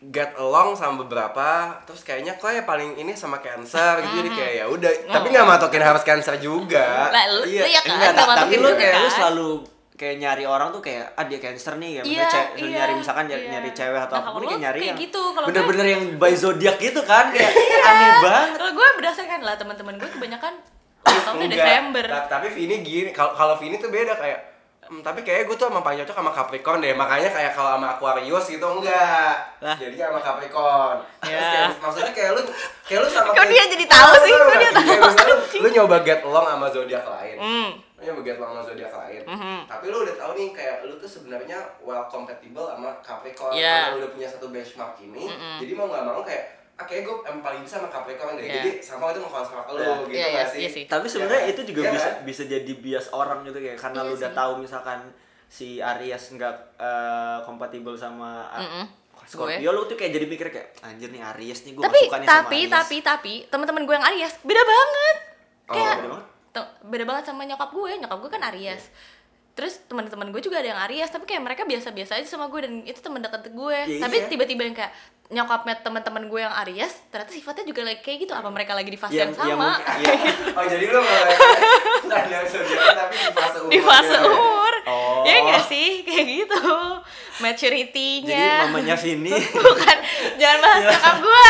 get 0.06 0.36
along 0.36 0.74
sama 0.74 1.00
beberapa, 1.00 1.48
terus 1.84 2.02
kayaknya 2.02 2.36
kok 2.36 2.48
ya 2.48 2.64
paling 2.64 2.96
ini 2.96 3.14
sama 3.14 3.38
cancer 3.38 4.02
gitu 4.02 4.14
jadi 4.18 4.30
kayak 4.32 4.54
ya 4.54 4.66
udah, 4.68 4.92
tapi 5.08 5.28
nggak 5.30 5.46
matokin 5.46 5.80
harus 5.80 6.02
cancer 6.02 6.36
juga. 6.38 7.08
lah 7.08 7.24
lu, 7.30 7.42
lu 7.42 7.56
ya 7.64 7.80
kan 7.80 7.94
enggak, 7.94 8.12
nggak 8.12 8.26
ta- 8.26 8.38
tapi 8.38 8.56
lu 8.58 8.70
kayak 8.74 8.96
lu 8.96 9.02
kan? 9.02 9.14
selalu 9.14 9.50
kayak 9.94 10.16
nyari 10.18 10.44
orang 10.44 10.70
tuh 10.70 10.82
kayak 10.82 11.14
ah 11.14 11.24
dia 11.24 11.38
cancer 11.38 11.74
nih 11.76 11.92
ya 11.94 12.04
Iya, 12.04 12.26
ce- 12.28 12.52
lu 12.58 12.68
iya, 12.68 12.76
nyari 12.78 12.94
misalkan 12.96 13.24
nyari, 13.26 13.44
iya. 13.44 13.52
nyari 13.54 13.70
cewek 13.72 14.02
atau 14.02 14.12
Nah, 14.12 14.20
apa 14.20 14.26
kalau 14.26 14.34
pun 14.34 14.42
lu 14.42 14.48
kayak 14.50 14.62
nyari 14.62 14.76
kayak 14.76 14.90
yang 14.90 14.98
gitu, 15.00 15.22
kalau 15.30 15.46
bener-bener 15.46 15.86
yang 15.88 16.04
by 16.18 16.34
zodiak 16.34 16.76
gitu 16.78 17.02
kan 17.04 17.26
kayak 17.30 17.52
aneh 17.82 18.12
banget 18.20 18.50
kalau 18.58 18.72
gue 18.74 18.88
berdasarkan 18.96 19.40
lah 19.40 19.56
teman-teman 19.56 19.94
gue 19.96 20.10
kebanyakan 20.10 20.54
tahunnya. 21.04 21.48
Desember 21.50 22.06
Ta- 22.06 22.28
tapi 22.30 22.48
Vini 22.50 22.76
gini, 22.82 23.10
kalau 23.12 23.32
kalau 23.34 23.56
Vini 23.56 23.78
tuh 23.78 23.88
beda 23.88 24.14
kayak 24.14 24.40
"Hmm, 24.86 25.00
tapi 25.00 25.20
kayaknya 25.22 25.46
gue 25.46 25.56
tuh 25.56 25.68
emang 25.68 25.82
paling 25.82 26.00
cocok 26.00 26.16
sama 26.16 26.32
Capricorn 26.32 26.80
deh 26.80 26.94
makanya 26.94 27.30
kayak 27.30 27.52
kalau 27.52 27.74
sama 27.74 27.88
Aquarius 27.92 28.46
gitu 28.48 28.64
enggak 28.66 29.34
Lah. 29.60 29.76
jadinya 29.76 30.06
sama 30.10 30.20
Capricorn 30.20 30.98
Ya. 31.24 31.40
kayak, 31.40 31.80
maksudnya 31.80 32.12
kayak 32.12 32.32
lu 32.34 32.42
kayak 32.84 33.00
lu 33.00 33.08
sama 33.08 33.30
Kok 33.32 33.48
dia 33.48 33.64
jadi 33.66 33.86
tahu 33.86 34.12
sih? 34.20 34.32
Kok 34.32 34.56
dia 34.56 34.72
tahu, 34.72 34.92
lu, 35.24 35.36
lu 35.58 35.68
nyoba 35.72 35.96
get 36.02 36.22
along 36.22 36.46
sama 36.48 36.68
zodiak 36.68 37.06
lain 37.06 37.38
hmm. 37.38 37.70
Lu 37.94 38.02
nyoba 38.04 38.22
get 38.22 38.36
along 38.36 38.52
sama 38.52 38.64
zodiak 38.66 38.94
lain 38.94 39.22
Mhm. 39.24 39.58
tapi 39.66 39.86
lu 39.88 39.98
udah 40.00 40.16
tahu 40.16 40.32
nih 40.34 40.48
kayak 40.52 40.76
lu 40.84 40.94
tuh 40.96 41.08
sebenarnya 41.08 41.58
well 41.80 42.04
compatible 42.06 42.66
sama 42.66 42.90
Capricorn 43.00 43.52
Iya. 43.52 43.72
karena 43.82 43.92
lu 43.92 44.00
udah 44.00 44.12
punya 44.12 44.28
satu 44.28 44.48
benchmark 44.48 44.96
ini 45.00 45.24
Mm-mm. 45.26 45.58
jadi 45.60 45.72
mau 45.74 45.88
nggak 45.88 46.04
mau 46.04 46.22
kayak 46.22 46.63
kayaknya 46.76 47.06
gue 47.06 47.18
emang 47.24 47.42
paling 47.42 47.62
bisa 47.62 47.78
sama 47.78 47.88
Capricorn 47.88 48.34
deh 48.34 48.44
Iya. 48.44 48.54
jadi 48.60 48.70
sama 48.80 49.10
itu 49.10 49.20
nge-construct 49.20 49.68
lu 49.68 49.76
Iya. 49.76 49.94
gitu 50.02 50.10
Iya, 50.10 50.26
nggak 50.26 50.34
iya, 50.40 50.44
sih? 50.48 50.60
iya 50.60 50.70
sih. 50.72 50.84
tapi 50.86 51.06
sebenarnya 51.06 51.42
itu 51.48 51.62
kan? 51.62 51.70
juga 51.70 51.82
bisa 51.88 52.10
kan? 52.10 52.16
bisa 52.24 52.44
jadi 52.46 52.72
bias 52.76 53.08
orang 53.12 53.40
gitu 53.44 53.58
kayak 53.58 53.78
karena 53.78 54.00
Iya 54.00 54.08
lu 54.08 54.14
udah 54.16 54.28
sih. 54.28 54.38
tahu 54.38 54.52
misalkan 54.60 55.00
si 55.48 55.68
Aries 55.78 56.24
nggak 56.32 56.56
eh, 56.76 57.38
kompatibel 57.44 57.94
sama 57.94 58.50
ah, 58.50 58.60
Mm-mm. 58.60 58.86
Scorpio 59.24 59.72
lu 59.72 59.86
tuh 59.86 59.96
kayak 59.96 60.12
jadi 60.12 60.26
mikir 60.26 60.48
kayak 60.50 60.68
anjir 60.82 61.08
nih 61.08 61.22
Aries 61.24 61.64
nih 61.64 61.72
gue 61.74 61.84
tapi 61.84 62.00
sukanya 62.04 62.26
tapi 62.28 62.34
sama 62.60 62.68
Aries. 62.68 62.74
tapi 62.76 62.96
tapi 63.02 63.34
teman-teman 63.48 63.82
gue 63.84 63.94
yang 63.94 64.06
Aries 64.06 64.34
beda 64.42 64.64
banget 64.64 65.18
Oh, 65.64 65.72
kayak 65.72 65.96
beda 65.96 66.10
banget? 66.10 66.26
beda 66.84 67.04
banget 67.08 67.24
sama 67.24 67.42
nyokap 67.44 67.70
gue 67.72 67.92
nyokap 67.98 68.18
gue 68.20 68.30
kan 68.30 68.44
Aries 68.46 68.84
terus 69.54 69.80
teman-teman 69.86 70.28
gue 70.28 70.42
juga 70.42 70.58
ada 70.58 70.68
yang 70.68 70.82
Aries 70.84 71.08
tapi 71.08 71.24
kayak 71.24 71.40
mereka 71.40 71.64
biasa-biasa 71.64 72.18
aja 72.18 72.26
sama 72.28 72.50
gue 72.50 72.60
dan 72.60 72.74
itu 72.82 73.00
teman 73.00 73.22
dekat 73.22 73.48
gue 73.48 73.78
tapi 74.02 74.16
tiba-tiba 74.28 74.62
yang 74.64 74.76
kayak 74.76 74.92
nyokapnya 75.30 75.80
teman-teman 75.80 76.28
gue 76.28 76.40
yang 76.40 76.52
Aries 76.62 76.94
ternyata 77.08 77.32
sifatnya 77.32 77.64
juga 77.64 77.82
like 77.84 78.02
kayak 78.02 78.18
gitu. 78.22 78.34
Apa 78.34 78.48
mereka 78.48 78.74
lagi 78.74 78.88
di 78.88 78.98
fase 78.98 79.16
Yang- 79.16 79.34
yang 79.36 79.48
yang 79.48 79.58
sama? 79.58 79.70
mungkin- 79.74 79.98
iya. 80.00 80.14
oh 80.58 80.66
jadi 80.66 80.86
lu 80.86 81.00
tapi 82.94 83.16
di 83.16 83.32
fase 83.32 83.58
umur 83.60 83.72
di 83.72 83.80
fase 83.80 84.16
umur. 84.20 84.74
Oh. 84.84 85.24
ya 85.24 85.36
gak 85.48 85.64
sih? 85.66 85.90
Kayak 86.04 86.26
gitu. 86.28 86.62
Jadi 87.34 87.42
maturity-nya 87.42 88.68
mamanya 88.68 88.96
Vini. 88.96 89.32
Bukan. 89.64 89.98
Jangan 90.36 90.58
bahas 90.60 90.82
nyokap 90.86 91.16
gue 91.20 91.50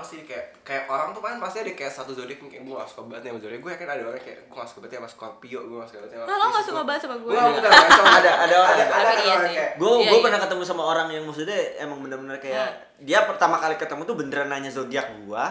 tahu 0.00 0.08
sih 0.08 0.20
kayak 0.22 0.44
kayak 0.62 0.84
orang 0.86 1.10
tuh 1.10 1.20
kan 1.20 1.36
pasti 1.36 1.60
ada 1.60 1.70
kayak 1.70 1.92
satu 1.92 2.10
zodiak 2.10 2.40
kayak 2.42 2.62
gue 2.62 2.72
gak 2.72 2.88
suka 2.88 3.02
banget 3.04 3.20
nih 3.20 3.30
sama 3.30 3.40
zodiak 3.40 3.60
gue 3.60 3.70
yakin 3.70 3.88
ada 3.90 4.02
orang 4.02 4.16
kayak 4.18 4.38
gue 4.42 4.56
gak 4.56 4.64
suka 4.66 4.78
banget 4.80 4.96
sama 4.96 5.08
Scorpio 5.08 5.58
gue 5.62 5.76
gak 5.76 5.86
suka 5.86 5.98
banget 5.98 6.12
sama 6.14 6.24
Nah, 6.24 6.34
lo 6.34 6.44
gak 6.46 6.62
suka 6.62 6.72
gua- 6.72 6.86
banget 6.88 7.02
sama 7.02 7.16
gue? 7.16 7.30
Gua 7.30 7.42
bukan 7.46 7.70
macam 7.70 8.04
Ada- 8.06 8.16
ada- 8.16 8.36
ada 8.40 8.56
ada. 8.56 8.82
ada 8.82 8.84
Tapi 9.06 9.20
iya 9.20 9.30
orang 9.30 9.44
sih. 9.44 9.54
kayak 9.54 9.70
gue 9.76 9.90
Iya, 9.90 10.00
gue 10.02 10.16
iya. 10.16 10.24
pernah 10.24 10.40
ketemu 10.40 10.62
sama 10.64 10.82
orang 10.86 11.08
yang 11.10 11.22
maksudnya 11.22 11.58
emang 11.78 11.98
bener-bener 12.00 12.36
kayak 12.38 12.68
dia 12.98 13.18
pertama 13.22 13.56
kali 13.56 13.74
ketemu 13.76 14.02
tuh 14.02 14.16
beneran 14.16 14.48
nanya 14.48 14.68
zodiak 14.68 15.06
gua 15.20 15.44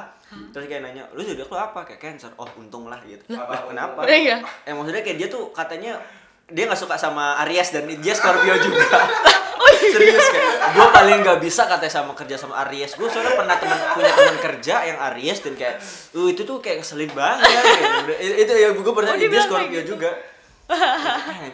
terus 0.50 0.66
kayak 0.66 0.82
nanya 0.84 1.06
lu 1.12 1.22
zodiak 1.22 1.46
lu 1.46 1.58
apa 1.60 1.80
kayak 1.84 1.98
cancer 2.00 2.30
oh 2.36 2.50
untung 2.56 2.86
lah 2.86 2.98
gitu 3.04 3.22
Lah, 3.30 3.46
kenapa 3.64 4.06
ya? 4.06 4.42
eh 4.64 4.72
maksudnya 4.72 5.02
kayak 5.02 5.18
dia 5.18 5.28
tuh 5.28 5.50
katanya 5.50 5.98
dia 6.48 6.66
nggak 6.66 6.78
suka 6.78 6.94
sama 6.94 7.38
Aries 7.40 7.70
dan 7.72 7.86
dia 7.86 8.10
Scorpio 8.12 8.54
juga 8.62 8.82
iya. 8.82 9.02
Serius 9.92 10.26
kayak 10.28 10.48
gue 10.72 10.88
paling 10.90 11.18
nggak 11.20 11.40
bisa 11.40 11.62
katanya 11.66 11.94
sama 11.94 12.14
kerja 12.14 12.36
sama 12.36 12.56
Aries 12.64 12.94
gue 12.94 13.06
soalnya 13.06 13.34
pernah 13.34 13.56
teman 13.56 13.78
punya 13.92 14.12
teman 14.12 14.38
kerja 14.40 14.76
yang 14.84 14.98
Aries 15.08 15.40
dan 15.40 15.54
kayak 15.54 15.76
uh 16.12 16.28
itu 16.28 16.42
tuh 16.42 16.58
kayak 16.58 16.80
ngeselin 16.80 17.12
banget 17.12 17.46
itu 18.38 18.54
ya 18.54 18.70
gue 18.72 18.94
pernah 18.94 19.10
Oh, 19.10 19.16
dia 19.16 19.22
dia, 19.22 19.32
bilang 19.32 19.48
Scorpio 19.48 19.72
gitu. 19.76 19.90
juga 19.94 20.10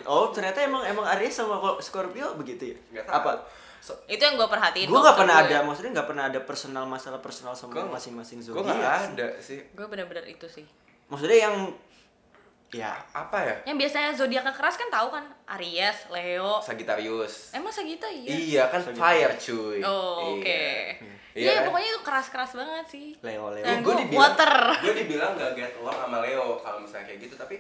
oh 0.06 0.30
ternyata 0.30 0.60
emang 0.62 0.84
emang 0.84 1.06
Aries 1.10 1.34
sama 1.34 1.56
Scorpio 1.80 2.36
begitu 2.36 2.64
ya 2.68 2.78
Nggak 2.94 3.08
apa 3.10 3.34
So, 3.80 3.94
Itu 4.08 4.18
yang 4.20 4.34
gue 4.34 4.50
perhatiin. 4.50 4.90
gue 4.90 4.98
nggak 4.98 5.14
sama 5.14 5.22
pernah 5.22 5.38
gue. 5.40 5.46
ada 5.46 5.58
maksudnya 5.62 5.92
nggak 5.94 6.08
pernah 6.10 6.24
ada 6.26 6.40
personal 6.42 6.84
masalah 6.86 7.22
personal 7.22 7.54
sama 7.54 7.86
masing-masing 7.88 8.42
gue 8.42 8.50
zodiak 8.50 8.74
gak 8.74 8.98
sih. 8.98 9.10
ada 9.12 9.28
sih 9.40 9.60
Gue 9.72 9.86
bener-bener 9.86 10.26
itu 10.26 10.48
sih. 10.50 10.66
maksudnya 11.06 11.38
yang 11.40 11.56
ya 12.76 12.92
apa 13.10 13.38
ya 13.40 13.56
Yang 13.66 13.78
biasanya 13.80 14.10
zodiaknya 14.12 14.52
keras 14.52 14.76
kan 14.76 14.90
tahu 14.90 15.08
kan 15.10 15.24
Aries, 15.56 16.10
Leo. 16.10 16.60
Sagittarius 16.60 17.52
Emang 17.52 17.72
Sagita 17.72 18.04
iya. 18.06 18.28
iya 18.28 18.64
kan 18.68 18.84
fire 18.84 19.32
cuy 19.36 19.80
Oh, 19.80 20.36
oke. 20.36 20.44
Iya. 20.44 21.14
Iya, 21.32 21.52
Iya. 21.54 21.62
pokoknya 21.64 21.90
itu 21.90 22.02
keras-keras 22.02 22.52
banget 22.54 22.86
sih. 22.90 23.08
Leo 23.22 23.48
Leo 23.50 23.60
Dan 23.62 23.80
gue 23.80 23.86
gua 23.86 23.96
dibilang 23.98 24.22
water. 24.22 24.54
gue 24.82 24.96
dibilang 24.98 25.32
gak 25.34 25.52
get 25.54 25.72
along 25.78 25.98
sama 25.98 26.18
Leo 26.20 26.60
kalau 26.60 26.80
misalnya 26.80 27.06
kayak 27.06 27.20
gitu 27.22 27.36
tapi 27.36 27.56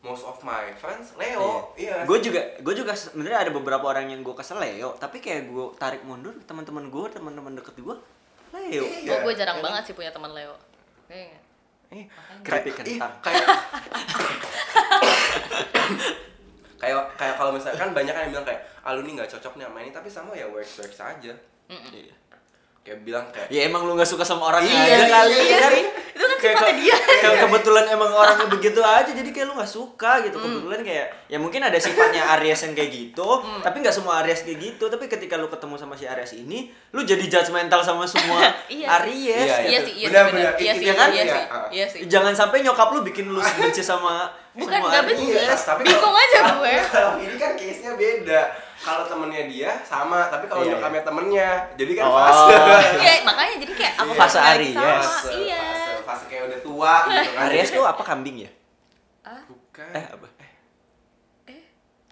most 0.00 0.22
of 0.22 0.36
my 0.40 0.70
friends 0.72 1.14
Leo 1.14 1.72
iya, 1.74 2.04
gue 2.04 2.18
juga 2.20 2.42
gue 2.58 2.74
juga 2.74 2.92
sebenarnya 2.92 3.38
ada 3.40 3.50
beberapa 3.50 3.86
orang 3.86 4.06
yang 4.06 4.20
gue 4.20 4.34
kesel 4.34 4.58
Leo 4.58 4.94
tapi 4.94 5.18
kayak 5.18 5.46
gue 5.46 5.66
tarik 5.74 6.02
mundur 6.02 6.36
teman-teman 6.42 6.86
gue 6.86 7.06
teman-teman 7.08 7.54
deket 7.54 7.74
gue 7.76 7.96
Leo 8.52 8.84
Iya. 8.84 9.02
Gue 9.04 9.18
gue 9.24 9.34
jarang 9.34 9.58
Iya. 9.58 9.64
banget 9.64 9.82
sih 9.84 9.94
punya 9.94 10.10
teman 10.10 10.30
Leo. 10.30 10.54
Kayaknya. 11.06 11.38
Eh, 11.96 12.06
ih, 12.60 12.74
kentang. 12.74 13.12
kayak 13.20 13.44
kayak 16.76 17.00
kayak 17.16 17.34
kalau 17.34 17.50
misalnya 17.50 17.78
kan 17.78 17.90
banyak 17.90 18.12
kan 18.12 18.22
yang 18.22 18.32
bilang 18.32 18.44
kayak 18.44 18.60
ah 18.82 18.92
lu 18.92 19.00
nih 19.00 19.12
nggak 19.14 19.30
cocok 19.30 19.52
nih 19.54 19.64
sama 19.64 19.78
ini 19.80 19.90
tapi 19.90 20.08
sama 20.08 20.30
ya 20.32 20.46
works 20.46 20.74
works 20.78 20.98
aja 20.98 21.32
Iya. 21.64 22.12
kayak 22.82 22.98
bilang 23.00 23.24
kayak 23.30 23.48
ya 23.48 23.64
emang 23.64 23.82
lu 23.82 23.94
nggak 23.94 24.04
suka 24.06 24.20
sama 24.20 24.50
orangnya 24.50 24.68
Iya 24.70 24.96
aja 24.98 25.06
kali 25.08 25.32
iya 25.40 25.58
kan 25.58 25.72
sih. 25.72 25.84
Itu 26.12 26.24
kan 26.26 26.33
Kayak 26.44 26.56
ke- 26.60 26.76
dia. 26.76 26.96
kayak 27.18 27.38
kebetulan 27.40 27.84
emang 27.88 28.10
orangnya 28.10 28.46
begitu 28.46 28.80
aja 28.80 29.08
jadi 29.08 29.26
kayak 29.26 29.46
lu 29.46 29.54
nggak 29.54 29.70
suka 29.70 30.20
gitu 30.20 30.36
kebetulan 30.36 30.80
kayak 30.80 31.06
ya 31.26 31.38
mungkin 31.38 31.60
ada 31.62 31.76
sifatnya 31.76 32.22
Aries 32.34 32.60
yang 32.60 32.72
kayak 32.72 32.90
gitu 32.90 33.28
tapi 33.58 33.76
nggak 33.78 33.90
semua 33.90 34.20
Aries 34.20 34.40
kayak 34.40 34.58
gitu 34.62 34.84
tapi 34.86 35.04
ketika 35.06 35.34
lu 35.34 35.48
ketemu 35.48 35.74
sama 35.74 35.94
si 35.94 36.04
Aries 36.04 36.32
ini 36.34 36.58
lu 36.90 37.00
jadi 37.02 37.24
judgmental 37.24 37.80
sama 37.80 38.04
semua 38.04 38.44
Iya 38.66 38.84
sih. 38.84 38.84
Aries 38.86 39.24
Iya, 39.24 39.34
Iya 39.34 39.56
sih, 39.56 39.64
iya 39.64 39.78
sih 39.80 39.92
Benar, 40.06 40.24
benar. 40.26 40.32
benar. 40.34 40.52
Iya 40.54 40.70
Itu 40.70 40.78
sih, 40.78 40.84
ya 40.84 40.94
kan? 40.94 41.08
iya 41.08 41.16
Iya, 41.16 41.32
sih. 41.32 41.44
Iya 41.70 41.86
sih. 41.88 42.00
jangan 42.06 42.32
sampai 42.32 42.60
nyokap 42.60 42.88
lu 42.90 43.00
bikin 43.02 43.26
lu 43.26 43.40
benci 43.58 43.80
sama 43.80 44.28
Bukan 44.52 44.78
nggak 44.78 45.02
Aries. 45.02 45.18
benci. 45.18 45.32
Iya, 45.34 45.54
tapi 45.56 45.82
Bingung 45.82 46.14
aja 46.14 46.38
gue. 46.52 46.74
Kalau 46.94 47.12
ini 47.18 47.34
kan 47.34 47.50
case-nya 47.54 47.92
beda. 47.94 48.42
Kalau 48.76 49.02
temennya 49.02 49.42
dia 49.46 49.70
sama, 49.80 50.28
tapi 50.28 50.44
kalau 50.44 50.60
Iya, 50.60 50.76
nyokamnya 50.76 51.02
temennya, 51.02 51.48
jadi 51.72 51.92
kan 51.94 52.04
Oh. 52.04 52.20
fase. 52.20 52.52
Iya, 52.94 53.12
makanya 53.24 53.54
jadi 53.58 53.72
kayak 53.72 53.94
apa 53.96 54.04
Iya. 54.06 54.18
Fase 54.20 54.38
Aries. 54.44 54.74
sama, 54.76 54.92
Fase, 54.94 55.30
Iya. 55.32 55.62
fase, 55.64 55.92
fase 56.04 56.24
kayak 56.28 56.42
udah 56.46 56.58
tua 56.84 56.96
gitu 57.08 57.30
kan. 57.32 57.48
Aries 57.48 57.70
tuh 57.70 57.82
apa 57.82 58.02
kambing 58.04 58.36
ya 58.38 58.50
Ah, 59.24 59.40
bukan. 59.42 59.88
eh 59.90 60.04
apa 60.06 60.26
eh. 60.36 61.62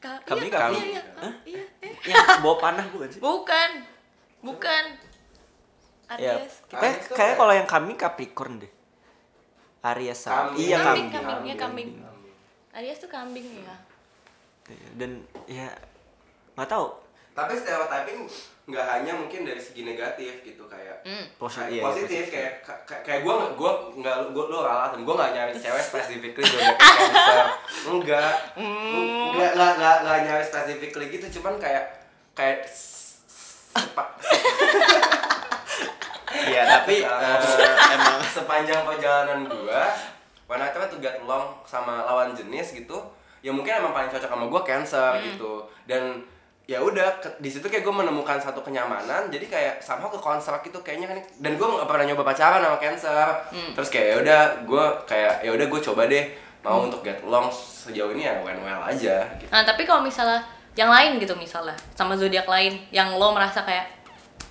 Ka 0.01 0.19
Kambing, 0.25 0.49
iya, 0.49 0.59
kambing. 0.59 0.83
Iya, 0.83 0.89
iya, 0.89 1.03
Hah? 1.15 1.33
iya, 1.45 1.65
eh. 1.79 1.93
yang 2.03 2.41
bawa 2.41 2.57
panah 2.59 2.87
bukan 2.89 3.09
sih 3.09 3.21
Bukan. 3.21 3.71
Bukan. 4.41 4.85
ya 6.13 6.35
Aries. 6.37 6.55
tuh 6.67 6.77
kayak 6.77 6.97
kayak- 7.09 7.37
kalau 7.37 7.53
yang 7.53 7.65
kambing 7.65 7.97
Capricorn 7.97 8.55
deh 8.59 8.73
Aries 9.83 10.19
sama 10.19 10.51
Kambing. 10.51 10.59
iya 10.59 10.77
Kambing, 10.79 11.07
kambing 11.07 11.11
kambing, 11.13 11.45
iya, 11.45 11.55
kambing. 11.55 11.89
Kambing. 11.95 12.35
Aries 12.75 12.99
tuh 12.99 13.09
kambing 13.09 13.47
ya. 13.61 13.77
dan 14.95 15.11
ya 15.45 15.69
nggak 16.55 16.65
tahu 16.67 16.87
Tapi 17.33 17.53
stereotyping 17.55 18.29
nggak 18.63 18.87
hanya 18.89 19.13
mungkin 19.13 19.43
dari 19.43 19.59
segi 19.59 19.83
negatif 19.83 20.41
gitu 20.43 20.65
kayak 20.65 21.03
Hmm. 21.03 21.27
Posi- 21.35 21.59
kayak 21.59 21.73
iya, 21.73 21.83
positif 21.83 22.07
positif. 22.07 22.25
kayak 22.31 22.53
kayak, 22.63 23.03
kayak 23.03 23.21
gue 23.21 23.35
gue 23.59 23.71
nggak 23.99 24.17
gue 24.31 24.45
lo 24.47 24.63
ralat 24.63 24.95
dan 24.95 25.03
gue 25.03 25.11
nggak 25.13 25.33
nyari 25.35 25.53
cewek 25.53 25.83
specifically 25.91 26.45
zodiac 26.45 26.79
cancer 26.79 27.47
enggak 27.91 28.33
Hmm. 28.55 29.35
enggak 29.35 29.51
enggak 29.53 29.73
enggak 29.75 29.97
enggak 29.99 30.19
nyari 30.23 30.45
specifically 30.47 31.07
gitu 31.11 31.27
cuman 31.37 31.59
kayak 31.59 31.85
kayak 32.33 32.63
Iya 36.33 36.63
tapi 36.67 37.03
eh, 37.03 37.39
emang 37.93 38.19
sepanjang 38.25 38.83
perjalanan 38.83 39.41
I 40.53 40.69
try 40.69 40.87
to 40.87 40.99
get 40.99 41.17
along 41.19 41.57
sama 41.65 42.05
lawan 42.05 42.33
jenis 42.33 42.73
gitu 42.75 42.99
ya 43.41 43.51
mungkin 43.51 43.75
emang 43.75 43.91
paling 43.91 44.07
cocok 44.07 44.29
sama 44.29 44.47
gua 44.47 44.63
cancer 44.63 45.17
gitu 45.25 45.61
dan 45.85 46.23
ya 46.73 46.81
udah 46.81 47.21
di 47.37 47.53
situ 47.53 47.69
kayak 47.69 47.85
gue 47.85 47.93
menemukan 47.93 48.41
satu 48.41 48.65
kenyamanan 48.65 49.29
jadi 49.29 49.45
kayak 49.45 49.75
somehow 49.85 50.09
ke 50.09 50.17
konstruk 50.17 50.65
gitu 50.65 50.81
kayaknya 50.81 51.13
kan. 51.13 51.19
Dan 51.37 51.61
gue 51.61 51.67
nggak 51.69 51.85
pernah 51.85 52.05
nyoba 52.09 52.25
pacaran 52.25 52.65
sama 52.65 52.79
cancer. 52.81 53.27
Terus 53.77 53.89
kayak 53.93 54.07
ya 54.09 54.17
udah 54.25 54.41
gue 54.65 54.85
kayak 55.05 55.35
ya 55.45 55.51
udah 55.53 55.67
gue 55.69 55.81
coba 55.85 56.03
deh 56.09 56.25
mau 56.63 56.87
untuk 56.87 57.05
get 57.05 57.21
along 57.27 57.51
sejauh 57.53 58.15
ini 58.17 58.25
ya 58.25 58.41
well 58.41 58.57
well 58.65 58.81
aja 58.87 59.27
gitu. 59.37 59.51
Nah, 59.51 59.67
tapi 59.67 59.83
kalau 59.85 60.01
misalnya 60.01 60.41
yang 60.73 60.89
lain 60.89 61.21
gitu 61.21 61.37
misalnya 61.37 61.77
sama 61.93 62.17
zodiak 62.17 62.49
lain 62.49 62.81
yang 62.89 63.13
lo 63.21 63.35
merasa 63.37 63.67
kayak 63.67 63.85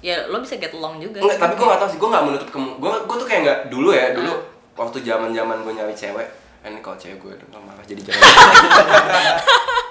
ya 0.04 0.30
lo 0.30 0.44
bisa 0.44 0.60
get 0.62 0.76
along 0.76 1.00
juga. 1.02 1.24
Enggak, 1.24 1.40
tapi 1.40 1.54
gue 1.58 1.66
gak 1.66 1.80
tau 1.80 1.90
sih, 1.90 1.98
gue 1.98 2.10
gak 2.12 2.26
menutup 2.28 2.50
kemu 2.52 2.70
gue 2.78 2.92
gue 3.08 3.16
tuh 3.16 3.28
kayak 3.28 3.42
nggak 3.48 3.60
dulu 3.72 3.90
ya 3.96 4.14
dulu 4.14 4.34
waktu 4.76 4.98
zaman 5.04 5.30
zaman 5.32 5.58
gue 5.64 5.74
nyari 5.78 5.96
cewek 5.96 6.28
ini 6.62 6.80
kalau 6.84 6.98
cewek 6.98 7.18
gue 7.18 7.32
udah 7.38 7.62
marah 7.62 7.86
jadi 7.86 8.02
jangan 8.06 8.22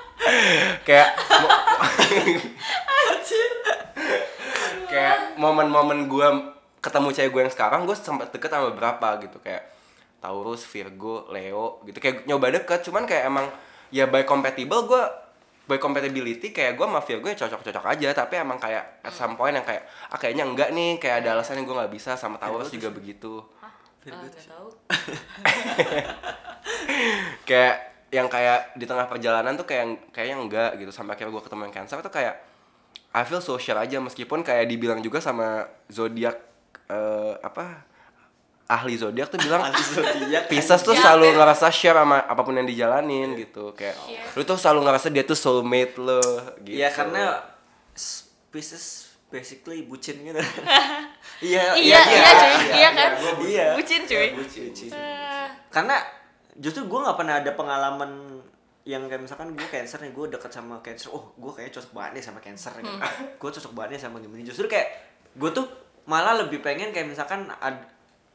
kayak 0.88 1.08
kayak 4.90 5.18
momen-momen 5.40 6.10
gue 6.10 6.28
ketemu 6.80 7.08
cewek 7.12 7.30
gue 7.30 7.40
yang 7.46 7.54
sekarang 7.54 7.86
gue 7.86 7.96
sempat 7.96 8.32
deket 8.32 8.50
sama 8.50 8.72
beberapa 8.72 9.20
gitu. 9.22 9.38
Kayak 9.40 9.68
Taurus, 10.20 10.64
Virgo, 10.68 11.28
Leo 11.32 11.80
gitu. 11.88 11.98
Kayak 12.00 12.28
nyoba 12.28 12.52
deket 12.52 12.84
cuman 12.84 13.08
kayak 13.08 13.24
emang 13.28 13.46
ya 13.88 14.06
by 14.06 14.28
compatible 14.28 14.84
gue 14.86 15.02
by 15.70 15.78
compatibility 15.78 16.50
kayak 16.50 16.74
gue 16.74 16.82
sama 16.82 17.00
Virgo 17.00 17.26
ya 17.30 17.36
cocok-cocok 17.46 17.84
aja. 17.86 18.08
Tapi 18.12 18.34
emang 18.40 18.58
kayak 18.58 19.04
at 19.06 19.14
some 19.14 19.38
point 19.38 19.56
yang 19.56 19.64
kayak 19.64 19.86
ah 20.10 20.18
kayaknya 20.18 20.44
enggak 20.44 20.74
nih 20.74 20.98
kayak 20.98 21.24
ada 21.24 21.38
alasan 21.38 21.62
yang 21.62 21.70
gue 21.70 21.76
nggak 21.76 21.92
bisa 21.94 22.18
sama 22.18 22.36
Taurus 22.36 22.72
juga 22.72 22.90
begitu. 22.90 23.40
Hah? 23.60 23.72
Tahu. 24.00 24.68
kayak 27.48 27.89
yang 28.10 28.26
kayak 28.26 28.74
di 28.74 28.84
tengah 28.84 29.06
perjalanan 29.06 29.54
tuh 29.54 29.64
kayak 29.64 30.10
kayaknya 30.10 30.36
enggak 30.36 30.70
gitu 30.76 30.90
sampai 30.90 31.14
akhirnya 31.14 31.30
gue 31.30 31.42
ketemu 31.42 31.62
yang 31.64 31.74
cancer 31.74 31.98
tuh 31.98 32.10
kayak 32.10 32.34
I 33.10 33.22
feel 33.22 33.38
so 33.38 33.54
sure 33.54 33.74
aja 33.74 33.98
meskipun 33.98 34.42
kayak 34.42 34.66
dibilang 34.66 34.98
juga 34.98 35.18
sama 35.18 35.62
zodiak 35.86 36.34
eh, 36.86 37.34
apa 37.38 37.86
ahli 38.66 38.94
zodiak 38.94 39.26
tuh 39.26 39.38
bilang 39.38 39.62
Ahli 39.66 39.82
zodiak, 39.82 40.46
Pisces 40.46 40.78
tuh 40.80 40.94
Ya, 40.94 41.02
selalu 41.02 41.34
ngerasa 41.34 41.70
share 41.70 41.94
sama 41.96 42.22
apa 42.22 42.42
pun 42.42 42.54
yang 42.54 42.66
dijalanin 42.66 43.34
gitu 43.34 43.74
kayak 43.74 43.94
Iya. 44.06 44.22
lu 44.34 44.42
tuh 44.42 44.54
selalu 44.54 44.86
ngerasa 44.86 45.06
dia 45.10 45.22
tuh 45.22 45.34
soulmate 45.34 45.94
lo 45.98 46.22
gitu 46.62 46.78
ya 46.78 46.90
karena 46.90 47.46
Pisces 48.50 49.10
basically 49.26 49.86
bucin 49.86 50.18
gitu 50.22 50.38
iya 51.46 51.74
Iya, 51.78 51.98
iya, 52.10 52.30
cuy. 52.34 52.54
Iya 52.74 52.90
kan? 52.90 53.10
bucin. 53.14 53.34
Iya. 53.46 53.66
Bucin 53.78 54.00
cuy. 54.02 54.18
Iya, 54.18 54.34
bucin. 54.34 54.90
Ah. 54.90 55.46
karena 55.70 55.96
justru 56.56 56.86
gue 56.86 56.98
nggak 56.98 57.18
pernah 57.18 57.34
ada 57.38 57.50
pengalaman 57.52 58.10
yang 58.82 59.06
kayak 59.06 59.22
misalkan 59.22 59.52
gue 59.52 59.68
cancer 59.68 60.00
nih 60.00 60.10
gue 60.10 60.26
deket 60.32 60.50
sama 60.50 60.80
cancer. 60.80 61.12
Oh 61.12 61.30
gue 61.36 61.52
kayaknya 61.52 61.78
cocok 61.78 61.92
banget 61.92 62.10
nih 62.16 62.24
sama 62.24 62.40
cancer 62.40 62.72
gitu. 62.76 62.96
gue 63.40 63.50
cocok 63.54 63.72
banget 63.76 63.90
nih 63.94 64.00
sama 64.02 64.16
Gemini 64.18 64.42
justru 64.42 64.66
kayak 64.66 64.88
gue 65.36 65.50
tuh 65.52 65.66
malah 66.08 66.34
lebih 66.34 66.58
pengen 66.58 66.90
kayak 66.90 67.06
misalkan 67.06 67.46
ad, 67.60 67.76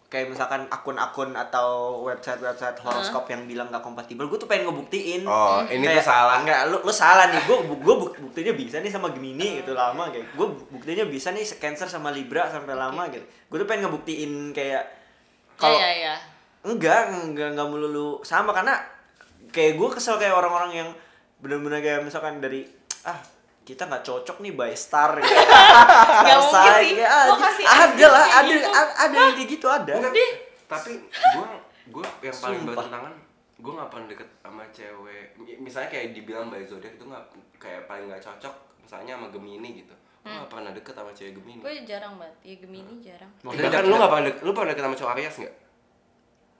kayak 0.07 0.31
misalkan 0.31 0.69
akun-akun 0.69 1.33
atau 1.33 1.99
website-website 2.05 2.77
horoskop 2.79 3.25
yang 3.27 3.43
bilang 3.49 3.67
gak 3.67 3.81
kompatibel 3.83 4.29
gue 4.29 4.37
tuh 4.37 4.47
pengen 4.47 4.69
ngebuktiin. 4.69 5.25
Oh, 5.27 5.59
ini 5.65 5.81
Kayak, 5.83 6.05
tuh 6.05 6.07
salah. 6.07 6.39
enggak 6.39 6.59
lu, 6.71 6.77
lu 6.79 6.93
salah 6.93 7.25
nih. 7.27 7.41
Gue 7.43 7.57
gue 7.65 7.95
buktinya 8.21 8.53
bisa 8.53 8.79
nih 8.79 8.93
sama 8.93 9.11
Gemini 9.11 9.59
gitu 9.59 9.73
lama 9.73 10.07
kayak 10.07 10.37
gue 10.37 10.47
buktinya 10.71 11.03
bisa 11.09 11.33
nih 11.33 11.43
cancer 11.57 11.89
sama 11.89 12.13
Libra 12.13 12.47
sampai 12.47 12.77
lama 12.77 13.09
gitu. 13.11 13.25
Gue 13.49 13.57
tuh 13.59 13.67
pengen 13.67 13.89
ngebuktiin 13.89 14.53
kayak 14.55 14.83
kalau 15.57 15.75
Iya, 15.75 15.89
iya, 15.89 15.97
iya. 15.99 16.15
Enggak 16.65 17.01
enggak 17.23 17.53
enggak 17.53 17.67
melulu 17.67 18.19
sama 18.21 18.51
karena 18.51 18.73
kayak 19.47 19.75
gue 19.75 19.89
kesel 19.91 20.17
kayak 20.17 20.33
orang-orang 20.33 20.71
yang 20.75 20.89
bener-bener 21.37 21.79
kayak 21.79 22.01
misalkan 22.01 22.37
dari 22.37 22.65
ah 23.03 23.15
kita 23.61 23.85
nggak 23.85 24.03
cocok 24.03 24.37
nih 24.39 24.53
by 24.53 24.73
star 24.73 25.15
ya. 25.15 25.25
Nggak 26.21 26.37
mungkin 26.39 26.71
sih. 26.79 26.91
ya, 26.95 27.09
Lo 27.25 27.33
ada- 27.33 27.43
kasih 27.43 27.65
ada 27.65 27.85
excuse 27.87 28.05
lah, 28.07 28.25
ada, 28.27 28.45
gitu. 28.47 28.67
ada 28.67 28.91
ada 28.95 29.15
yang 29.15 29.33
kayak 29.33 29.49
gitu 29.49 29.67
ada. 29.67 29.93
Enggak, 29.95 30.13
tapi 30.65 30.91
gue 31.07 31.45
gue 31.87 32.05
yang 32.21 32.37
paling 32.39 32.61
bertentangan 32.63 33.13
gue 33.55 33.71
nggak 33.71 33.89
pernah 33.89 34.07
deket 34.07 34.29
sama 34.39 34.63
cewek 34.69 35.25
Mi- 35.35 35.59
misalnya 35.59 35.89
kayak 35.89 36.07
dibilang 36.11 36.45
by 36.47 36.61
zodiak 36.61 36.93
itu 36.93 37.03
nggak 37.03 37.23
kayak 37.55 37.81
paling 37.85 38.05
nggak 38.05 38.19
cocok 38.19 38.53
misalnya 38.79 39.15
sama 39.15 39.27
gemini 39.29 39.79
gitu 39.79 39.95
gue 40.21 40.29
nggak 40.31 40.49
pernah 40.51 40.69
deket 40.69 40.93
sama 40.93 41.11
cewek 41.11 41.33
gemini 41.33 41.59
gue 41.59 41.73
jarang 41.85 42.13
banget 42.15 42.37
ya 42.43 42.55
gemini 42.59 42.93
jarang 42.99 43.31
Maksudnya 43.39 43.65
bahkan 43.67 43.83
lu 43.83 43.95
nggak 43.95 44.11
pernah 44.11 44.25
deket, 44.27 44.41
lu 44.41 44.51
pernah 44.51 44.69
deket 44.69 44.83
sama 44.83 44.95
cowok 44.95 45.11
Aries 45.15 45.35
nggak 45.39 45.55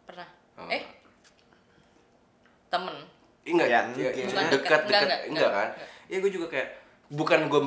pernah. 0.06 0.28
Oh. 0.56 0.70
eh? 0.72 0.84
Temen. 2.72 2.96
Enggak 3.46 3.68
Ya, 3.70 3.82
ya, 3.94 4.10
ya, 4.10 4.26
Bukan 4.26 4.46
dekat 4.50 4.82
dekat. 4.90 5.06
Enggak, 5.06 5.06
enggak, 5.06 5.22
enggak, 5.30 5.52
kan? 5.52 5.70
Enggak. 5.70 5.90
iya 6.06 6.18
gue 6.22 6.32
juga 6.34 6.48
kayak 6.54 6.70
bukan 7.06 7.40
gue 7.46 7.62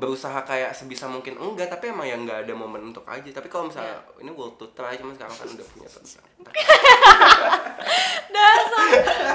berusaha 0.00 0.40
kayak 0.48 0.72
sebisa 0.72 1.04
mungkin 1.04 1.36
enggak 1.36 1.68
tapi 1.68 1.92
emang 1.92 2.08
yang 2.08 2.24
nggak 2.24 2.48
ada 2.48 2.54
momen 2.56 2.92
untuk 2.92 3.04
aja. 3.04 3.28
Tapi 3.28 3.48
kalau 3.52 3.68
misalnya 3.68 4.00
ini 4.20 4.32
world 4.32 4.56
to 4.56 4.72
try 4.72 4.96
cuman 4.96 5.12
sekarang 5.16 5.36
kan 5.36 5.48
udah 5.52 5.66
punya 5.72 5.88
dasar 5.92 6.24
dasar 8.32 9.27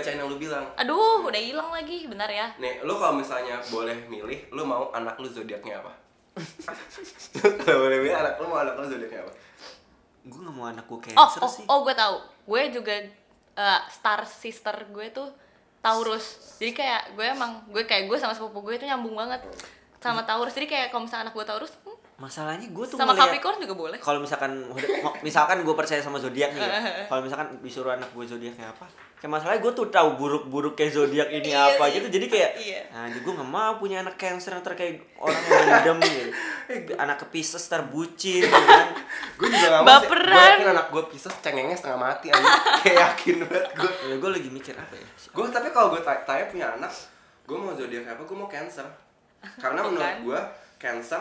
bacain 0.00 0.16
yang 0.16 0.28
lu 0.32 0.40
bilang 0.40 0.64
aduh 0.74 1.20
udah 1.28 1.40
hilang 1.40 1.70
lagi 1.70 2.08
bentar 2.08 2.26
ya 2.26 2.48
Nih, 2.56 2.80
lu 2.80 2.96
kalau 2.96 3.20
misalnya 3.20 3.60
boleh 3.68 3.96
milih, 4.08 4.48
lu 4.50 4.64
mau 4.64 4.88
anak 4.90 5.20
lu 5.20 5.28
zodiaknya 5.28 5.84
apa? 5.84 5.92
kalau 7.64 7.78
boleh 7.84 7.98
milih 8.00 8.16
anak 8.16 8.34
lu 8.40 8.46
mau 8.48 8.58
anak 8.64 8.74
lu 8.80 8.86
zodiaknya 8.88 9.20
apa? 9.22 9.32
Gue 10.24 10.40
nggak 10.40 10.56
mau 10.56 10.66
anak 10.68 10.84
gue 10.88 10.96
oh 10.96 11.02
cancer 11.04 11.40
oh, 11.44 11.50
sih. 11.52 11.64
oh 11.68 11.78
gue 11.84 11.94
tahu 11.94 12.16
gue 12.48 12.62
juga 12.72 12.94
eh, 13.56 13.80
star 13.92 14.24
sister 14.24 14.74
gue 14.88 15.06
tuh 15.12 15.28
Taurus 15.80 16.56
jadi 16.60 16.72
kayak 16.76 17.02
gue 17.16 17.24
emang 17.24 17.64
gue 17.72 17.88
kayak 17.88 18.04
gue 18.04 18.16
sama 18.20 18.36
sepupu 18.36 18.60
gue 18.68 18.76
itu 18.76 18.84
nyambung 18.84 19.16
banget 19.16 19.40
sama 20.00 20.24
Taurus 20.28 20.52
jadi 20.52 20.68
kayak 20.68 20.86
kalau 20.92 21.08
misalnya 21.08 21.28
anak 21.28 21.34
gue 21.36 21.46
Taurus 21.48 21.72
hmm, 21.84 21.98
Masalahnya 22.20 22.68
gue 22.68 22.84
tuh 22.84 23.00
sama 23.00 23.16
ngeliat- 23.16 23.32
Capricorn 23.32 23.58
juga 23.64 23.74
boleh 23.76 23.98
kalau 24.00 24.20
misalkan 24.20 24.52
misalkan 25.26 25.64
gue 25.64 25.74
percaya 25.76 26.04
sama 26.04 26.20
zodiak 26.20 26.52
nih 26.52 26.60
ya. 26.60 26.80
kalau 27.10 27.24
misalkan 27.24 27.48
disuruh 27.64 27.96
anak 27.96 28.12
gue 28.12 28.24
zodiaknya 28.28 28.68
apa 28.68 28.84
kayak 29.20 29.30
masalahnya 29.30 29.60
gue 29.60 29.72
tuh 29.74 29.86
tahu 29.86 30.16
buruk-buruk 30.16 30.72
kayak 30.72 30.90
zodiak 30.90 31.28
ini 31.28 31.52
Iya 31.52 31.76
apa 31.76 31.84
sih. 31.86 32.00
gitu. 32.00 32.06
Jadi 32.08 32.26
kayak 32.26 32.50
Iya. 32.56 32.80
nah 32.88 33.04
gue 33.06 33.20
nggak 33.30 33.50
mau 33.50 33.72
punya 33.76 34.00
anak 34.00 34.16
cancer 34.16 34.56
ntar 34.56 34.72
kayak 34.72 34.96
orang 35.14 35.36
yang 35.36 35.60
random 35.68 35.96
gitu. 36.08 36.30
Anak 36.96 37.16
ke 37.18 37.26
Pisces 37.28 37.60
ntar 37.62 37.84
bucin 37.84 38.40
gitu 38.40 38.48
kan. 38.48 38.88
Gue 39.36 39.46
juga 39.46 39.68
gak 39.70 39.82
mau 39.82 40.00
sih, 40.00 40.08
gue 40.08 40.24
yakin 40.24 40.68
anak 40.70 40.86
gue 40.88 41.02
Pisces 41.06 41.34
cengengnya 41.38 41.76
setengah 41.76 42.00
mati 42.00 42.26
aja 42.28 42.48
Kayak 42.80 42.96
yakin 43.06 43.34
banget 43.42 43.64
gue 43.76 43.90
ya, 44.08 44.14
gue 44.16 44.30
lagi 44.32 44.48
mikir 44.48 44.74
apa 44.74 44.94
ya? 44.94 45.06
Gue 45.30 45.44
tapi 45.48 45.68
kalau 45.68 45.92
gue 45.92 46.00
tanya, 46.00 46.20
tanya 46.24 46.44
punya 46.46 46.66
anak 46.74 46.92
Gue 47.44 47.56
mau 47.56 47.74
zodiak 47.74 48.08
apa, 48.08 48.22
gue 48.22 48.36
mau 48.36 48.48
Cancer. 48.48 48.88
Karena 49.56 49.84
menurut 49.84 50.16
gue 50.22 50.40
Cancer 50.76 51.20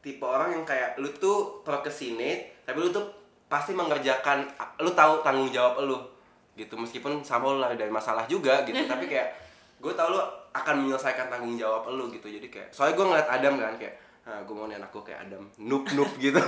tipe 0.00 0.24
orang 0.24 0.48
yang 0.50 0.64
kayak 0.64 0.96
lu 0.96 1.12
tuh 1.12 1.60
procrastinate 1.60 2.64
Tapi 2.64 2.78
lu 2.78 2.88
tuh 2.88 3.04
pasti 3.44 3.70
mengerjakan, 3.70 4.48
lu 4.80 4.90
tahu 4.90 5.20
tanggung 5.20 5.48
jawab 5.48 5.84
lu 5.84 6.13
gitu. 6.54 6.74
Meskipun 6.78 7.22
sama 7.26 7.50
lu 7.50 7.58
lari 7.62 7.78
dari 7.78 7.90
masalah 7.90 8.24
juga 8.30 8.62
gitu 8.66 8.82
tapi 8.92 9.10
kayak 9.10 9.34
gue 9.78 9.92
tau 9.92 10.08
lu 10.14 10.20
akan 10.54 10.74
menyelesaikan 10.86 11.26
tanggung 11.28 11.58
jawab 11.58 11.90
lu 11.90 12.08
gitu. 12.14 12.30
Jadi 12.30 12.46
kayak 12.48 12.68
soalnya 12.70 12.94
gue 12.96 13.06
ngeliat 13.10 13.28
Adam 13.28 13.54
kan 13.58 13.76
kayak 13.76 13.94
nah, 14.24 14.40
gue 14.40 14.54
mau 14.56 14.64
nih 14.70 14.76
anak 14.80 14.90
gue 14.94 15.02
kayak 15.04 15.20
Adam. 15.28 15.42
Noob 15.60 15.84
noob 15.92 16.10
gitu. 16.16 16.40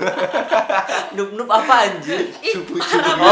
Nup 1.16 1.30
nup 1.34 1.48
apa 1.50 1.74
anjir 1.90 2.32
cupu 2.54 2.78
cupu 2.80 3.26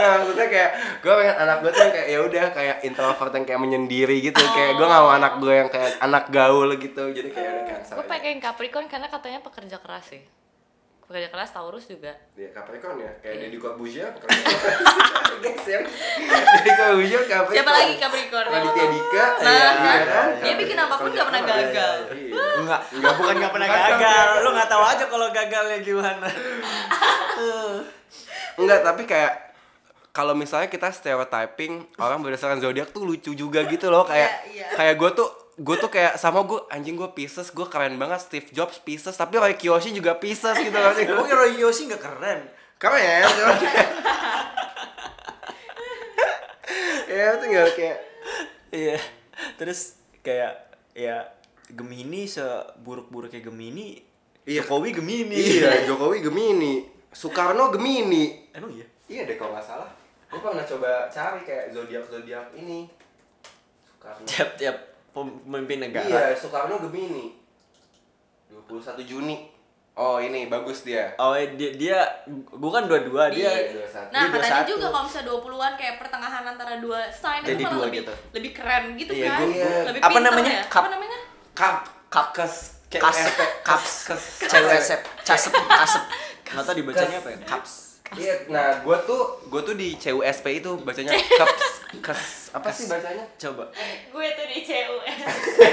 Nah, 0.00 0.24
maksudnya 0.24 0.48
kayak 0.48 0.70
gue 1.04 1.12
pengen 1.12 1.36
anak 1.36 1.56
gue 1.60 1.70
tuh 1.76 1.82
yang 1.84 1.92
kayak 1.92 2.08
ya 2.08 2.18
udah 2.24 2.44
kayak 2.56 2.76
introvert 2.88 3.32
yang 3.36 3.44
kayak 3.44 3.60
menyendiri 3.60 4.16
gitu. 4.24 4.40
Kayak 4.40 4.80
gue 4.80 4.86
gak 4.88 5.02
mau 5.04 5.12
anak 5.12 5.32
gue 5.40 5.52
yang 5.52 5.68
kayak 5.68 6.00
anak 6.00 6.24
gaul 6.32 6.68
gitu. 6.80 7.04
Jadi 7.12 7.28
kayak 7.28 7.50
udah 7.52 7.64
cancer 7.68 7.94
gue 8.00 8.04
aja. 8.04 8.12
pengen 8.16 8.38
Capricorn 8.40 8.86
karena 8.88 9.08
katanya 9.12 9.40
pekerja 9.44 9.76
keras 9.76 10.08
sih 10.08 10.22
pekerja 11.10 11.26
keras 11.26 11.50
Taurus 11.50 11.84
juga 11.84 12.14
Dia 12.32 12.48
Capricorn 12.50 12.96
ya 12.96 13.10
kayak 13.18 13.34
Iya. 13.34 13.42
Deddy 13.44 13.58
Corbuzier 13.58 14.10
guys 15.42 15.66
ya 15.66 15.80
Deddy 16.54 16.72
Corbuzier 16.72 17.22
Capricorn 17.24 17.56
siapa 17.56 17.70
lagi 17.72 17.94
Capricorn 17.98 18.46
Raditya 18.46 18.86
Dika 18.88 19.24
Nah, 19.36 19.50
iya, 19.50 19.66
kan? 19.66 19.74
iya 19.74 20.04
kan? 20.06 20.28
Dia 20.38 20.54
bikin 20.54 20.76
apa 20.76 20.94
pun 20.94 21.10
nggak 21.10 21.26
pernah 21.26 21.40
Iya, 21.40 21.50
iya, 21.50 21.58
gagal. 21.66 21.94
iya. 22.12 22.44
Enggak, 22.56 22.80
enggak 22.92 23.14
bukan 23.16 23.34
nggak 23.36 23.52
pernah 23.52 23.68
gagal. 23.68 24.26
Lu 24.38 24.48
nggak 24.52 24.68
tahu 24.68 24.82
aja 24.84 25.04
kalau 25.04 25.26
gagalnya 25.30 25.78
gimana. 25.80 26.28
Enggak, 28.56 28.80
tapi 28.82 29.02
kayak 29.04 29.32
kalau 30.10 30.34
misalnya 30.34 30.66
kita 30.66 30.90
stereotyping 30.90 31.86
orang 31.96 32.20
berdasarkan 32.20 32.58
zodiak 32.58 32.90
tuh 32.90 33.02
lucu 33.02 33.32
juga 33.32 33.62
gitu 33.64 33.88
loh 33.88 34.02
kayak 34.04 34.30
Iya, 34.46 34.58
iya. 34.60 34.66
kayak 34.74 34.94
gue 34.96 35.10
tuh 35.16 35.28
gue 35.60 35.76
tuh 35.76 35.92
kayak 35.92 36.16
sama 36.16 36.40
gue 36.48 36.56
anjing 36.72 36.96
gue 36.96 37.12
Pisces 37.12 37.52
gue 37.52 37.66
keren 37.68 38.00
banget 38.00 38.20
Steve 38.24 38.48
Jobs 38.48 38.80
Pisces 38.80 39.12
tapi 39.12 39.36
Roy 39.36 39.52
Kiyoshi 39.54 39.92
juga 39.92 40.16
Pisces 40.16 40.56
gitu 40.56 40.72
loh 40.72 40.92
sih 40.96 41.04
Emang 41.04 41.28
Roy 41.28 41.60
Yoshi 41.60 41.84
nggak 41.84 42.00
keren? 42.00 42.40
keren 42.80 43.28
ya 47.12 47.36
itu 47.36 47.44
nggak 47.44 47.68
kayak 47.76 47.98
Iya. 48.70 49.02
Terus 49.58 49.98
kayak 50.22 50.54
ya 50.94 51.26
Gemini 51.66 52.30
seburuk-buruknya 52.30 53.42
Gemini. 53.42 53.98
Iya. 54.46 54.62
Jokowi 54.64 54.90
Gemini. 54.96 55.36
iya 55.36 55.84
Jokowi 55.84 56.24
Gemini 56.24 56.82
Soekarno 57.12 57.68
Gemini 57.70 58.48
Emang 58.50 58.72
iya? 58.72 58.86
iya 59.06 59.22
deh 59.28 59.36
kalau 59.36 59.52
nggak 59.52 59.62
salah 59.62 59.90
gue 60.26 60.38
pernah 60.40 60.64
coba 60.64 61.06
cari 61.12 61.44
kayak 61.44 61.70
zodiak 61.76 62.06
zodiak 62.08 62.46
ini 62.56 62.88
Soekarno 63.84 64.24
Tiap-tiap 64.24 64.89
pemimpin 65.10 65.78
negara. 65.80 66.06
Iya, 66.06 66.34
Soekarno 66.34 66.78
Gemini. 66.80 67.34
21 68.66 69.02
Juni. 69.02 69.36
Oh, 69.92 70.16
ini 70.16 70.46
bagus 70.46 70.80
dia. 70.80 71.12
Oh 71.16 71.34
dia, 71.34 71.70
dia 71.74 71.98
gua 72.48 72.70
kan 72.72 72.84
dua-dua 72.86 73.28
dia. 73.28 73.50
Iya. 73.50 73.84
21. 73.84 74.08
Nah, 74.08 74.20
Dia 74.22 74.28
katanya 74.32 74.62
21. 74.62 74.70
juga 74.70 74.86
kalau 74.88 75.04
misalnya 75.04 75.26
20-an 75.28 75.72
kayak 75.76 75.94
pertengahan 75.98 76.44
antara 76.46 76.74
dua 76.78 76.98
sign 77.10 77.40
Jadi 77.42 77.52
itu 77.52 77.64
malah 77.64 77.74
dua 77.74 77.84
lebih 77.84 78.00
gitu. 78.00 78.14
lebih 78.32 78.50
keren 78.54 78.84
gitu 78.96 79.12
Iya, 79.12 79.26
kan. 79.26 79.36
gua- 79.36 79.50
gua- 79.52 79.84
lebih 79.84 80.00
apa 80.00 80.18
namanya? 80.20 80.52
ya. 80.52 80.62
Kap- 80.64 80.80
Apa 80.80 80.90
namanya? 80.90 81.18
Kap 81.52 81.76
kap 82.08 82.28
kes 82.32 82.54
Kas, 82.90 83.22
kaps, 83.62 83.92
kes 84.04 84.22
cewesep, 84.42 84.98
casep, 85.22 85.54
kasep. 85.54 86.02
Nggak 86.44 86.64
tahu 86.66 86.74
dibacanya 86.74 87.16
apa 87.18 87.28
ya? 87.30 87.38
Kaps. 87.44 87.72
Iya, 88.10 88.34
nah 88.48 88.82
gua 88.82 88.98
tuh 89.00 89.22
gua 89.46 89.62
tuh 89.62 89.78
di 89.78 89.94
CUSP 89.94 90.58
itu 90.58 90.70
bacanya 90.82 91.14
kaps 91.38 91.79
kes 91.92 92.22
apa 92.50 92.70
sih 92.70 92.86
bacanya? 92.86 93.26
Coba. 93.36 93.66
Gue 94.08 94.26
tuh 94.32 94.46
di 94.46 94.62
CUS. 94.62 95.18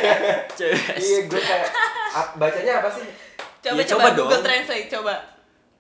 Cewes. 0.58 0.98
Iya, 0.98 1.20
gua 1.26 1.38
kayak 1.40 1.66
bacanya 2.36 2.74
apa 2.82 2.90
sih? 2.92 3.06
Coba 3.60 3.78
Ya, 3.78 3.86
coba, 3.86 4.02
coba 4.04 4.08
Google 4.16 4.34
dong. 4.34 4.44
Translate 4.44 4.90
coba. 4.90 5.14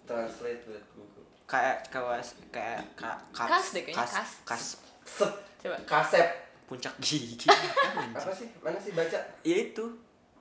Translate 0.05 0.61
buat 0.63 0.83
Google. 0.93 1.25
Kayak 1.43 1.77
kawas 1.87 2.27
kayak 2.47 2.81
ka, 2.93 3.17
kaps, 3.33 3.49
Kas 3.49 3.65
deh 3.71 3.81
kayaknya, 3.81 4.05
kas. 4.05 4.29
kas. 4.43 4.63
Sep, 5.03 5.31
Coba. 5.57 5.77
kasep. 5.85 6.27
Puncak 6.67 6.93
gigi. 6.99 7.47
Apa 7.47 8.29
sih? 8.29 8.51
Mana 8.59 8.77
sih 8.77 8.91
baca? 8.91 9.17
ya 9.41 9.55
itu. 9.57 9.85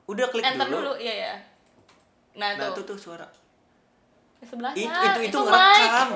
Udah 0.04 0.26
klik 0.28 0.42
Enter 0.42 0.66
dulu. 0.66 0.90
dulu, 0.90 0.92
iya 0.98 1.14
ya. 1.24 1.34
Nah, 2.34 2.52
Nah, 2.52 2.68
tuh. 2.68 2.82
tuh 2.82 2.92
tuh 2.92 2.98
suara. 3.00 3.24
Sebelahnya. 4.38 4.76
Itu 4.76 4.90
itu 5.00 5.20
itu 5.30 5.38
mic. 5.40 5.48
ngerekam. 5.48 6.10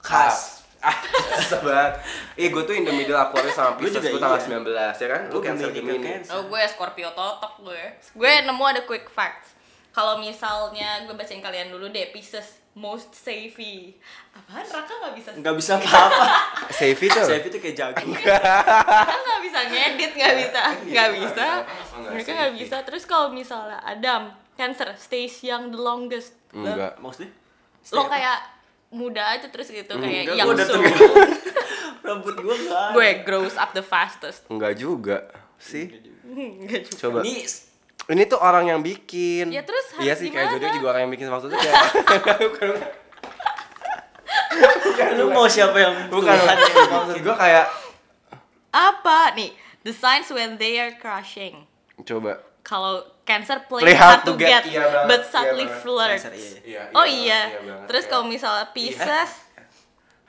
Kas. 0.00 0.59
Ah, 1.30 1.60
banget. 1.60 1.92
Ih, 2.40 2.48
gue 2.48 2.62
tuh 2.64 2.72
in 2.72 2.84
the 2.84 2.92
middle 2.92 3.16
Aquarius 3.16 3.52
sama 3.52 3.76
Pisces, 3.76 4.00
gue 4.00 4.16
tanggal 4.16 4.40
iya. 4.40 4.92
19 4.96 5.02
ya 5.02 5.08
kan? 5.08 5.20
Lu 5.28 5.38
Cancer 5.40 5.68
Gemini. 5.70 6.24
Oh 6.32 6.48
gue 6.48 6.62
Scorpio 6.68 7.12
totok 7.12 7.64
gue. 7.64 7.82
Gue 8.16 8.32
nemu 8.44 8.64
ada 8.64 8.82
quick 8.84 9.08
facts. 9.12 9.52
Kalau 9.90 10.16
misalnya 10.16 11.04
gue 11.04 11.12
bacain 11.12 11.42
kalian 11.42 11.68
dulu 11.68 11.90
deh 11.90 12.08
Pisces 12.14 12.60
most 12.72 13.10
savvy. 13.12 13.98
Apaan 14.30 14.62
Raka 14.62 14.94
nggak 15.02 15.14
bisa? 15.18 15.30
Nggak 15.34 15.54
bisa 15.58 15.72
apa-apa. 15.76 16.24
Save 16.78 17.00
itu? 17.02 17.18
Saya 17.18 17.42
itu 17.42 17.58
kayak 17.58 17.76
jago. 17.76 18.04
Raka 18.14 19.16
nggak 19.18 19.40
bisa 19.42 19.60
ngedit 19.66 20.12
nggak 20.14 20.34
bisa 20.38 20.62
nggak 20.86 21.08
Iya, 21.10 21.18
bisa. 21.18 21.46
oh, 21.50 21.98
nggak 21.98 22.12
Mereka 22.14 22.30
nggak 22.30 22.50
savvy. 22.54 22.60
bisa. 22.62 22.76
Terus 22.86 23.04
kalau 23.04 23.28
misalnya 23.34 23.78
Adam 23.82 24.22
Cancer 24.54 24.88
stays 24.96 25.42
young 25.42 25.74
the 25.74 25.80
longest. 25.80 26.36
Enggak. 26.54 26.94
Maksudnya? 27.02 27.32
Lo 27.90 28.06
kayak 28.06 28.38
muda 28.90 29.22
aja 29.30 29.46
terus 29.46 29.70
gitu 29.70 29.94
kayak 29.94 30.26
Enggak, 30.26 30.36
yang 30.36 30.50
so. 30.58 30.74
Rambut 32.06 32.34
gua 32.36 32.54
enggak. 32.54 32.88
gue 32.90 33.08
grows 33.22 33.54
up 33.54 33.70
the 33.70 33.82
fastest. 33.82 34.42
Enggak 34.46 34.74
juga. 34.74 35.30
Sih. 35.56 35.94
Enggak 36.26 36.90
juga. 36.90 36.98
Coba. 36.98 37.18
Ini 37.22 37.46
Ini 38.10 38.22
tuh 38.26 38.40
orang 38.40 38.66
yang 38.66 38.80
bikin. 38.82 39.54
Ya, 39.54 39.62
terus 39.62 39.94
Iya 39.94 40.18
sih 40.18 40.28
kayak 40.28 40.50
gimana? 40.50 40.54
zodiak 40.58 40.72
juga 40.74 40.86
orang 40.90 41.02
yang 41.06 41.12
bikin 41.12 41.26
maksudnya 41.30 41.58
kayak 41.58 41.78
Lu 45.18 45.30
mau 45.30 45.46
siapa 45.46 45.76
yang 45.76 45.94
bukan 46.08 46.34
maksud 46.34 47.16
gue 47.20 47.36
kayak 47.36 47.66
Apa 48.70 49.34
nih? 49.34 49.54
The 49.82 49.94
signs 49.94 50.28
when 50.28 50.58
they 50.58 50.76
are 50.76 50.92
crushing. 50.92 51.66
coba 52.00 52.40
Kalau 52.60 53.00
Cancer 53.24 53.62
play, 53.64 53.82
Play 53.86 53.96
hard 53.96 54.26
to 54.26 54.34
get, 54.34 54.66
iya 54.66 54.84
banget, 54.84 55.06
but 55.06 55.22
iya 55.22 55.30
subtly 55.30 55.66
banget. 55.66 55.80
flirts. 55.80 56.22
Cancer, 56.26 56.32
iya. 56.34 56.58
Iya, 56.60 56.82
oh 56.92 57.06
iya 57.06 57.08
iya. 57.08 57.40
banget, 57.40 57.50
iya 57.50 57.60
banget, 57.72 57.86
Terus 57.88 58.04
iya. 58.04 58.10
kalau 58.10 58.24
misalnya 58.26 58.66
Pisces, 58.70 59.30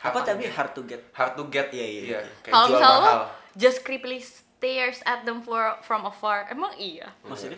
Apa 0.01 0.19
tadi 0.21 0.43
hard 0.49 0.71
to 0.73 0.81
get? 0.85 1.01
hard 1.13 1.33
to 1.35 1.43
get 1.47 1.67
Iya, 1.69 1.85
iya, 1.85 2.01
iya. 2.01 2.19
kayak 2.41 2.53
kalau 2.53 2.67
misalnya 2.73 3.01
lo 3.01 3.13
just 3.53 3.83
creepily 3.83 4.17
stares 4.17 5.01
at 5.03 5.25
them 5.25 5.41
for 5.41 5.77
from 5.81 6.05
afar, 6.05 6.45
emang 6.47 6.71
iya. 6.77 7.09
Maksudnya? 7.21 7.57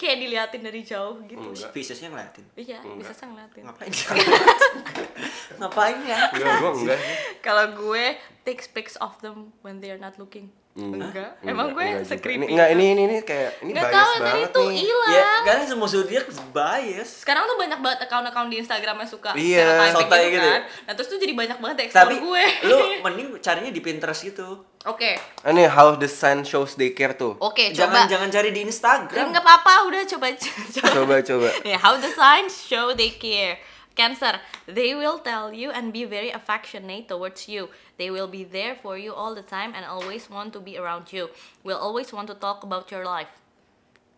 Enggak 0.00 0.08
Kayak 0.08 0.16
diliatin 0.18 0.62
dari 0.62 0.80
jauh 0.82 1.16
gitu. 1.22 1.44
enggak 1.44 1.70
Piscesnya 1.70 2.08
ngeliatin. 2.08 2.44
Iya, 2.54 2.78
Enggak. 2.80 2.96
bisa 2.98 3.12
sih 3.12 3.26
ngeliatin. 3.26 3.62
Ngapain? 3.62 3.92
Ngapain 5.60 5.96
ya? 6.02 6.18
enggak 6.30 6.54
gue 6.56 6.70
enggak 6.74 6.98
sih 6.98 7.14
Kalau 7.40 7.64
gue 7.74 8.04
takes 8.42 8.64
pics 8.66 8.96
of 8.96 9.12
them 9.20 9.52
when 9.60 9.76
they 9.78 9.88
are 9.88 10.00
not 10.00 10.16
looking. 10.16 10.48
Enggak. 10.70 11.10
Enggak. 11.10 11.30
Emang 11.44 11.74
gue 11.74 11.84
enggak 11.84 12.06
se-creepy 12.06 12.46
enggak 12.48 12.68
itu. 12.70 12.76
ini 12.78 12.84
ini 12.88 13.02
ini 13.04 13.16
kayak 13.20 13.50
ini 13.60 13.70
Nggak 13.70 13.84
bias 13.84 13.96
tahu 13.98 14.10
tadi 14.14 14.24
banget 14.24 14.50
tuh 14.50 14.64
nih 14.64 14.78
hilang. 14.80 15.10
Ya, 15.12 15.30
karena 15.44 15.62
semua 15.66 15.88
zodiak 15.90 16.24
bias. 16.48 17.08
Sekarang 17.20 17.42
tuh 17.44 17.56
banyak 17.58 17.78
banget 17.78 17.98
account-account 18.00 18.48
di 18.48 18.56
Instagram 18.56 18.96
yang 18.96 19.10
suka 19.10 19.30
Iya, 19.34 19.60
stereotyping 19.60 19.92
sotoy 19.98 20.16
gitu 20.16 20.30
gitu 20.30 20.46
ya. 20.46 20.54
kan. 20.54 20.62
Nah, 20.80 20.92
terus 20.94 21.08
tuh 21.08 21.18
jadi 21.18 21.32
banyak 21.34 21.58
banget 21.58 21.76
yang 21.76 21.86
explore 21.86 22.04
Tapi 22.06 22.16
gue. 22.18 22.44
lu 22.64 22.76
mending 23.04 23.28
carinya 23.38 23.70
di 23.70 23.82
Pinterest 23.82 24.22
gitu. 24.24 24.48
Oke. 24.80 25.12
ini 25.44 25.68
how 25.68 25.92
the 25.92 26.08
sun 26.08 26.40
shows 26.40 26.72
they 26.72 26.96
care 26.96 27.12
tuh 27.12 27.36
Oke, 27.36 27.68
Jangan 27.68 28.00
coba. 28.00 28.12
jangan 28.16 28.28
cari 28.32 28.48
di 28.48 28.64
Instagram. 28.64 29.28
Enggak 29.28 29.44
apa-apa, 29.44 29.89
udah 29.90 30.02
coba 30.06 30.26
coba. 30.38 30.88
coba 30.94 31.14
coba 31.20 31.48
Yeah, 31.62 31.76
how 31.76 31.98
the 31.98 32.10
signs 32.10 32.62
show 32.62 32.94
they 32.94 33.10
care. 33.10 33.58
Cancer, 33.90 34.38
they 34.64 34.94
will 34.94 35.18
tell 35.18 35.50
you 35.50 35.68
and 35.68 35.90
be 35.90 36.06
very 36.06 36.30
affectionate 36.30 37.04
towards 37.04 37.50
you. 37.50 37.68
They 37.98 38.08
will 38.08 38.30
be 38.30 38.46
there 38.46 38.78
for 38.78 38.94
you 38.96 39.12
all 39.12 39.34
the 39.34 39.42
time 39.42 39.74
and 39.74 39.82
always 39.84 40.30
want 40.30 40.54
to 40.54 40.60
be 40.62 40.78
around 40.78 41.10
you. 41.10 41.28
Will 41.66 41.76
always 41.76 42.08
want 42.08 42.30
to 42.30 42.38
talk 42.38 42.62
about 42.62 42.88
your 42.88 43.02
life. 43.04 43.28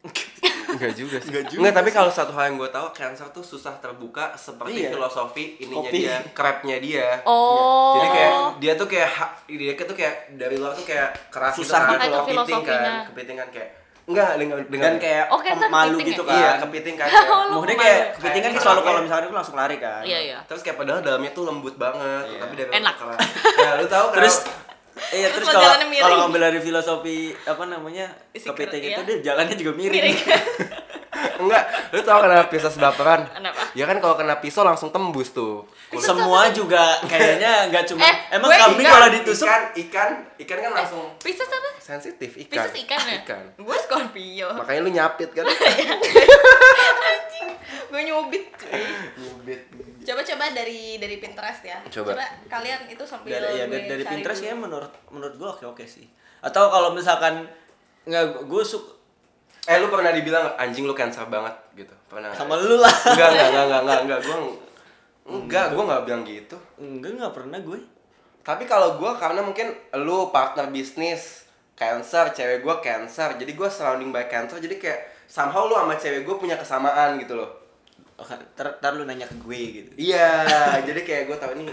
enggak 0.72 0.98
juga 0.98 1.16
sih 1.18 1.30
Enggak 1.30 1.44
juga 1.46 1.58
enggak 1.62 1.74
tapi 1.78 1.90
kalau 1.90 2.10
satu 2.10 2.34
hal 2.34 2.50
yang 2.50 2.58
gue 2.58 2.66
tahu 2.68 2.90
cancer 2.90 3.30
tuh 3.30 3.42
susah 3.42 3.78
terbuka 3.78 4.34
seperti 4.34 4.82
Iya. 4.82 4.90
filosofi 4.90 5.62
ininya 5.62 5.78
Kopi. 5.86 5.98
dia 6.02 6.14
crabnya 6.34 6.76
dia 6.82 7.22
Oh. 7.22 7.94
Jadi 7.96 8.08
kayak 8.10 8.32
dia 8.58 8.72
tuh 8.74 8.86
kayak 8.90 9.10
dia 9.46 9.72
tuh 9.78 9.94
kayak 9.94 10.14
dari 10.34 10.56
luar 10.58 10.74
tuh 10.74 10.82
kayak 10.82 11.30
keras 11.30 11.54
Susah 11.54 11.86
gitu 11.86 12.02
gitu 12.02 12.02
kan, 12.02 12.22
kepiting 12.26 12.62
kan, 12.66 12.94
kepiting 13.08 13.36
kan 13.38 13.48
kayak 13.54 13.70
enggak 14.12 14.30
dengan 14.36 14.56
dengan 14.64 14.84
Dan 14.86 14.96
kayak 14.98 15.24
Oh, 15.28 15.38
Cancer 15.38 15.68
malu 15.68 15.96
gitu 15.98 16.22
ya? 16.22 16.28
kan. 16.28 16.36
iya 16.36 16.50
kepiting 16.58 16.94
kan 16.94 17.08
kayak, 17.10 17.26
Oh, 17.26 17.42
Maksudnya 17.50 17.76
kayak 17.78 18.00
kepiting 18.14 18.42
kan 18.42 18.50
Kayak 18.50 18.62
selalu 18.62 18.76
kayak- 18.76 18.86
kalau 18.86 19.00
misalkan 19.00 19.24
itu 19.24 19.34
langsung 19.34 19.56
lari 19.56 19.76
kan. 19.76 20.02
Iya, 20.02 20.18
iya. 20.22 20.38
terus 20.44 20.60
kayak 20.60 20.76
padahal 20.76 21.00
dalamnya 21.00 21.30
tuh 21.30 21.44
lembut 21.44 21.74
banget 21.74 22.24
Iya. 22.26 22.38
tapi 22.38 22.54
dari 22.54 22.70
Enak. 22.70 22.94
tuh 22.94 23.06
keras. 23.08 23.18
Nah, 23.56 23.72
lu 23.74 23.86
tahu 23.86 24.06
Terus 24.14 24.36
kenapa- 24.38 24.60
Iya 24.92 25.28
Terus 25.30 25.48
terus 25.48 25.56
kalau 25.56 25.72
kalau 25.98 26.16
ngambil 26.20 26.40
dari 26.42 26.60
filosofi 26.60 27.18
apa 27.42 27.64
namanya 27.64 28.06
kepiting 28.30 28.82
itu 28.86 29.00
iya. 29.00 29.08
dia 29.08 29.16
jalannya 29.24 29.56
juga 29.56 29.72
miring. 29.72 30.04
Miring. 30.04 30.16
enggak, 31.42 31.64
lu 31.94 32.00
tahu 32.02 32.18
kenapa 32.24 32.46
Pisces 32.50 32.76
baperan? 32.78 33.20
Kenapa? 33.30 33.60
Ya 33.72 33.84
kan 33.86 33.96
kalau 34.02 34.14
kena 34.18 34.36
pisau 34.42 34.66
langsung 34.66 34.90
tembus 34.90 35.30
tuh. 35.30 35.62
Semua 36.00 36.48
juga 36.50 36.96
kayaknya 37.04 37.68
nggak 37.68 37.84
cuma 37.92 38.00
Eh, 38.00 38.16
emang 38.32 38.48
gue 38.48 38.58
kambing 38.58 38.86
kalau 38.88 39.08
ditusuk 39.12 39.44
ikan 39.44 39.62
ikan 39.76 40.10
ikan 40.40 40.58
kan 40.64 40.72
langsung 40.72 41.04
Pisces 41.20 41.48
apa? 41.48 41.68
sensitif 41.82 42.30
ikan. 42.48 42.64
Pisces 42.64 42.74
ikan 42.86 43.00
ya? 43.04 43.20
Ikan. 43.26 43.44
Gue 43.60 43.76
Scorpio. 43.76 44.48
Makanya 44.56 44.80
lu 44.80 44.90
nyapit 44.90 45.30
kan. 45.36 45.44
gue 47.92 48.00
nyubit. 48.08 48.44
cuy. 48.56 48.72
Nyubit. 49.20 49.60
Coba-coba 50.02 50.44
dari 50.56 50.96
dari 50.96 51.16
Pinterest 51.20 51.60
ya. 51.60 51.78
Coba. 51.92 52.16
kalian 52.48 52.88
itu 52.88 53.04
sambil 53.04 53.36
dari 53.36 53.60
ya 53.60 53.64
gue 53.68 53.76
dari, 53.76 53.88
dari 54.00 54.04
Pinterest 54.08 54.40
dulu. 54.40 54.48
ya 54.48 54.54
menurut 54.56 54.92
menurut 55.12 55.34
gua 55.36 55.48
oke 55.58 55.64
oke 55.76 55.84
sih. 55.84 56.08
Atau 56.40 56.72
kalau 56.72 56.96
misalkan 56.96 57.44
nggak 58.08 58.48
gue 58.48 58.62
suka 58.64 59.01
Eh 59.62 59.78
lu 59.78 59.86
pernah 59.86 60.10
dibilang 60.10 60.58
anjing 60.58 60.82
lu 60.82 60.94
cancer 60.94 61.22
banget 61.30 61.54
gitu. 61.78 61.94
Pernah. 62.10 62.34
sama 62.34 62.58
lu 62.58 62.82
lah. 62.82 62.90
Enggak, 63.14 63.28
enggak, 63.30 63.48
enggak, 63.48 63.64
enggak, 63.64 63.80
enggak, 63.80 64.00
enggak, 64.02 64.20
gua 64.26 64.36
enggak, 65.22 65.66
gua 65.70 65.82
enggak 65.86 66.02
bilang 66.02 66.22
gitu. 66.26 66.56
Enggak 66.82 67.10
nggak 67.14 67.34
pernah 67.34 67.58
gue. 67.62 67.78
Tapi 68.42 68.64
kalau 68.66 68.98
gua 68.98 69.14
karena 69.14 69.40
mungkin 69.40 69.70
lu 70.02 70.34
partner 70.34 70.66
bisnis 70.74 71.46
cancer, 71.78 72.34
cewek 72.34 72.66
gua 72.66 72.82
cancer, 72.82 73.38
jadi 73.38 73.52
gua 73.54 73.70
surrounding 73.70 74.10
by 74.10 74.26
cancer, 74.26 74.58
jadi 74.58 74.76
kayak 74.82 75.00
somehow 75.30 75.70
lu 75.70 75.78
sama 75.78 75.94
cewek 75.94 76.26
gua 76.26 76.36
punya 76.42 76.58
kesamaan 76.58 77.22
gitu 77.22 77.38
loh. 77.38 77.62
Oke, 78.18 78.34
ntar, 78.34 78.78
ntar 78.82 78.92
lu 78.98 79.02
nanya 79.02 79.26
ke 79.26 79.34
gue 79.40 79.62
gitu. 79.82 79.90
Iya, 79.98 80.46
jadi 80.84 81.00
kayak 81.02 81.22
gua 81.30 81.38
tahu 81.38 81.58
nih 81.58 81.66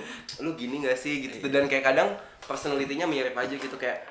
lu 0.46 0.54
gini 0.56 0.82
gak 0.82 0.98
sih 0.98 1.26
gitu 1.26 1.46
dan 1.52 1.70
kayak 1.70 1.94
kadang 1.94 2.10
personality-nya 2.46 3.06
mirip 3.06 3.36
aja 3.38 3.54
gitu 3.54 3.76
kayak 3.78 4.02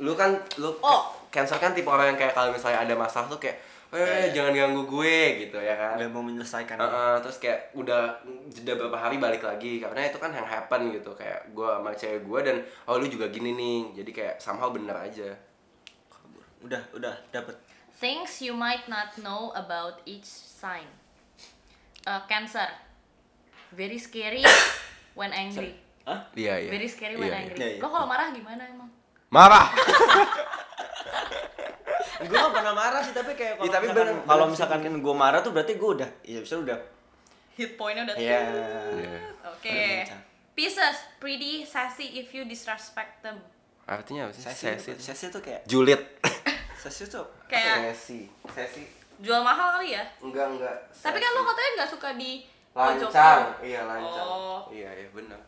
lu 0.00 0.16
kan 0.16 0.40
lu 0.58 0.72
Oh. 0.80 1.19
Cancer 1.30 1.56
kan 1.56 1.70
tipe 1.70 1.86
orang 1.86 2.10
yang 2.10 2.18
kayak 2.18 2.34
kalau 2.34 2.50
misalnya 2.50 2.82
ada 2.82 2.94
masalah 2.94 3.26
tuh 3.26 3.38
kayak 3.38 3.58
eh 3.90 4.30
jangan 4.30 4.54
ganggu 4.54 4.86
gue 4.86 5.18
gitu 5.42 5.58
ya 5.58 5.74
kan. 5.74 5.98
Udah 5.98 6.08
mau 6.08 6.22
menyelesaikan. 6.22 6.78
Heeh, 6.78 7.14
terus 7.20 7.38
kayak 7.38 7.74
udah 7.74 8.14
jeda 8.46 8.74
berapa 8.74 8.94
hari 8.94 9.18
balik 9.18 9.42
lagi 9.42 9.78
karena 9.78 10.06
itu 10.06 10.14
kan 10.14 10.30
yang 10.30 10.44
happen 10.44 10.90
gitu 10.90 11.10
kayak 11.12 11.50
gue 11.50 11.66
sama 11.66 11.90
cewek 11.90 12.22
gue 12.22 12.40
dan 12.44 12.56
oh 12.84 12.96
lu 12.96 13.06
juga 13.06 13.26
gini 13.26 13.50
nih 13.50 13.78
jadi 13.96 14.10
kayak 14.10 14.34
somehow 14.38 14.70
bener 14.70 14.94
aja 14.94 15.30
Udah, 16.60 16.76
udah 16.92 17.16
dapet. 17.30 17.56
Things 17.96 18.38
you 18.38 18.52
might 18.52 18.84
not 18.84 19.16
know 19.18 19.48
about 19.54 20.04
each 20.04 20.28
sign. 20.28 20.84
Uh, 22.04 22.20
cancer. 22.26 22.68
Very 23.70 23.96
scary 23.96 24.44
when 25.18 25.32
angry. 25.32 25.72
Hah? 26.04 26.20
iya 26.32 26.56
iya 26.58 26.68
Very 26.68 26.84
scary 26.84 27.16
when 27.16 27.28
Iya, 27.28 27.36
angry. 27.38 27.56
iya. 27.56 27.64
Iya, 27.64 27.70
iya. 27.76 27.80
Lo 27.80 27.88
kalau 27.88 28.04
marah 28.04 28.28
gimana 28.30 28.62
emang? 28.62 28.90
marah 29.30 29.70
gue 32.20 32.36
gak 32.36 32.52
pernah 32.52 32.72
marah 32.72 33.00
sih 33.00 33.12
tapi 33.12 33.32
kayak 33.32 33.56
kalau 33.56 33.64
Iya, 33.64 33.72
tapi 33.72 33.86
misalkan, 33.86 34.06
bener- 34.06 34.24
kalau 34.24 34.44
misalkan 34.46 34.78
gue 34.94 35.14
marah 35.16 35.40
tuh 35.40 35.50
berarti 35.50 35.72
gue 35.74 35.90
udah 35.94 36.10
iya 36.22 36.38
bisa 36.38 36.56
udah 36.56 36.78
Hit 37.52 37.74
pointnya 37.74 38.04
udah 38.04 38.16
Iya. 38.16 38.40
Iya. 38.94 39.20
Oke. 39.46 39.80
Kencang. 40.02 40.22
Pisces, 40.52 40.96
pretty 41.16 41.62
sassy 41.62 42.06
if 42.14 42.30
you 42.30 42.44
disrespect 42.44 43.20
them. 43.20 43.36
artinya 43.82 44.22
apa 44.24 44.32
sih 44.32 44.44
sesi 44.44 44.92
sesi 44.94 45.24
tuh 45.28 45.40
kayak 45.40 45.64
julid 45.64 45.98
sesi 46.80 47.04
tuh 47.04 47.26
Kayak 47.44 47.90
sesi 47.90 48.22
sesi 48.46 48.86
jual 49.18 49.42
mahal 49.42 49.76
kali 49.76 49.92
ya? 49.92 50.04
enggak 50.20 50.46
enggak 50.48 50.76
Tapi 50.94 51.18
kan 51.18 51.30
lo 51.32 51.42
katanya 51.44 51.70
nggak 51.74 51.90
suka 51.90 52.08
di 52.14 52.46
lancang 52.70 53.50
iya 53.60 53.82
lancang 53.82 54.22
Oh. 54.22 54.60
iya 54.70 54.94
iya 54.94 55.10
benar 55.10 55.42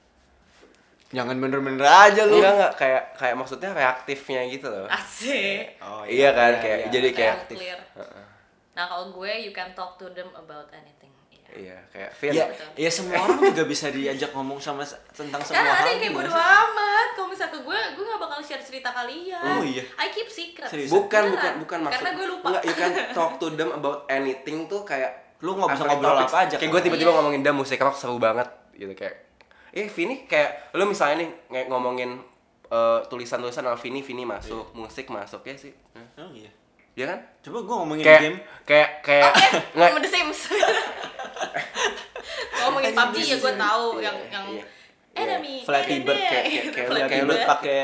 jangan 1.12 1.36
bener-bener 1.36 1.84
aja 1.84 2.24
lu 2.24 2.36
enggak 2.36 2.52
enggak 2.54 2.72
kayak 2.74 3.02
kayak 3.14 3.34
maksudnya 3.34 3.70
reaktifnya 3.70 4.40
gitu 4.48 4.66
loh 4.66 4.88
Asik. 4.88 5.76
oh, 5.78 6.02
iya 6.02 6.32
kan 6.32 6.56
kayak 6.56 6.88
jadi 6.88 7.08
kayak 7.10 7.36
Kayak 7.38 7.48
clear. 7.50 7.78
Heeh. 7.94 8.24
Nah 8.72 8.84
kalau 8.86 9.12
gue, 9.12 9.28
you 9.38 9.52
can 9.52 9.68
talk 9.72 9.94
to 9.94 10.08
them 10.10 10.32
about 10.32 10.66
anything. 10.70 11.12
Iya. 11.44 11.52
iya 11.54 11.78
kayak 11.86 12.10
Vin 12.16 12.32
ya 12.32 12.46
Betul. 12.46 12.68
ya 12.78 12.90
semua 12.90 13.16
orang 13.20 13.38
juga 13.46 13.64
bisa 13.66 13.86
diajak 13.88 14.32
ngomong 14.32 14.56
sama 14.56 14.80
tentang 15.12 15.36
semua 15.38 15.60
Karena 15.60 15.68
ada 15.70 15.78
hal 15.78 15.86
yang 15.86 16.00
kayak 16.00 16.14
bodo 16.16 16.32
amat. 16.32 17.08
Kalau 17.12 17.28
misal 17.28 17.48
ke 17.48 17.58
gue, 17.60 17.78
gue 17.92 18.04
gak 18.06 18.20
bakal 18.22 18.38
share 18.40 18.64
cerita 18.64 18.88
kalian. 18.90 19.44
Oh, 19.44 19.60
iya. 19.62 19.84
I 19.94 20.08
keep 20.08 20.26
secret. 20.26 20.64
Serius? 20.66 20.88
bukan 20.88 21.28
Beneran. 21.28 21.36
bukan 21.36 21.52
bukan 21.60 21.78
maksud 21.82 21.96
Karena 21.98 22.10
gue 22.10 22.26
lupa. 22.26 22.46
enggak 22.48 22.62
you 22.64 22.74
can 22.74 22.90
talk 23.18 23.32
to 23.36 23.46
them 23.52 23.68
about 23.70 24.08
anything 24.08 24.64
tuh 24.64 24.80
kayak 24.82 25.12
Lu 25.38 25.52
nggak 25.52 25.68
bisa 25.70 25.84
ngobrol 25.84 26.16
apa 26.16 26.36
aja, 26.40 26.54
kayak 26.54 26.62
kan? 26.62 26.72
gue 26.72 26.80
tiba-tiba 26.82 27.10
Iya. 27.10 27.16
ngomongin 27.18 27.40
dah 27.42 27.52
musik 27.52 27.76
rock 27.76 27.94
seru 27.94 28.16
banget 28.16 28.48
gitu 28.72 28.94
kayak 28.94 29.31
eh 29.72 29.88
Vini 29.88 30.24
kayak 30.24 30.72
lu 30.72 30.84
misalnya 30.84 31.24
nih 31.24 31.30
kayak 31.48 31.66
ngomongin 31.66 32.20
eh, 32.66 33.00
tulisan-tulisan 33.06 33.64
sama 33.64 33.74
Vini 33.74 34.00
Vini 34.00 34.22
masuk 34.22 34.72
musik 34.72 35.08
masuk 35.08 35.40
ya 35.42 35.54
sih. 35.54 35.72
Oh 36.14 36.28
iya. 36.30 36.52
Iya 36.92 37.04
kan? 37.08 37.18
Coba 37.40 37.58
gue 37.62 37.74
ngomongin 37.74 38.04
kayak 38.04 38.20
game. 38.22 38.38
kayak 38.62 38.88
kayak 39.00 39.32
Oke, 39.32 39.48
nggak 39.72 39.88
sama 39.88 40.00
The 40.00 40.10
Sims. 40.10 40.40
Ngomongin 42.54 42.92
PUBG 42.92 43.16
ya 43.24 43.36
gue 43.36 43.52
tahu 43.58 43.84
Iya, 43.92 44.04
yang 44.04 44.16
yang 44.30 44.46
iya. 44.52 44.64
enemy. 45.14 45.54
Flappy 45.64 45.92
enemy. 45.94 46.06
Bird 46.06 46.20
kayak- 46.20 46.30
kayak- 46.30 46.44
kayak- 46.44 46.88
Flappy 46.88 47.00
kayak 47.00 47.08
kayak 47.10 47.24
lu 47.24 47.34
pakai 47.48 47.80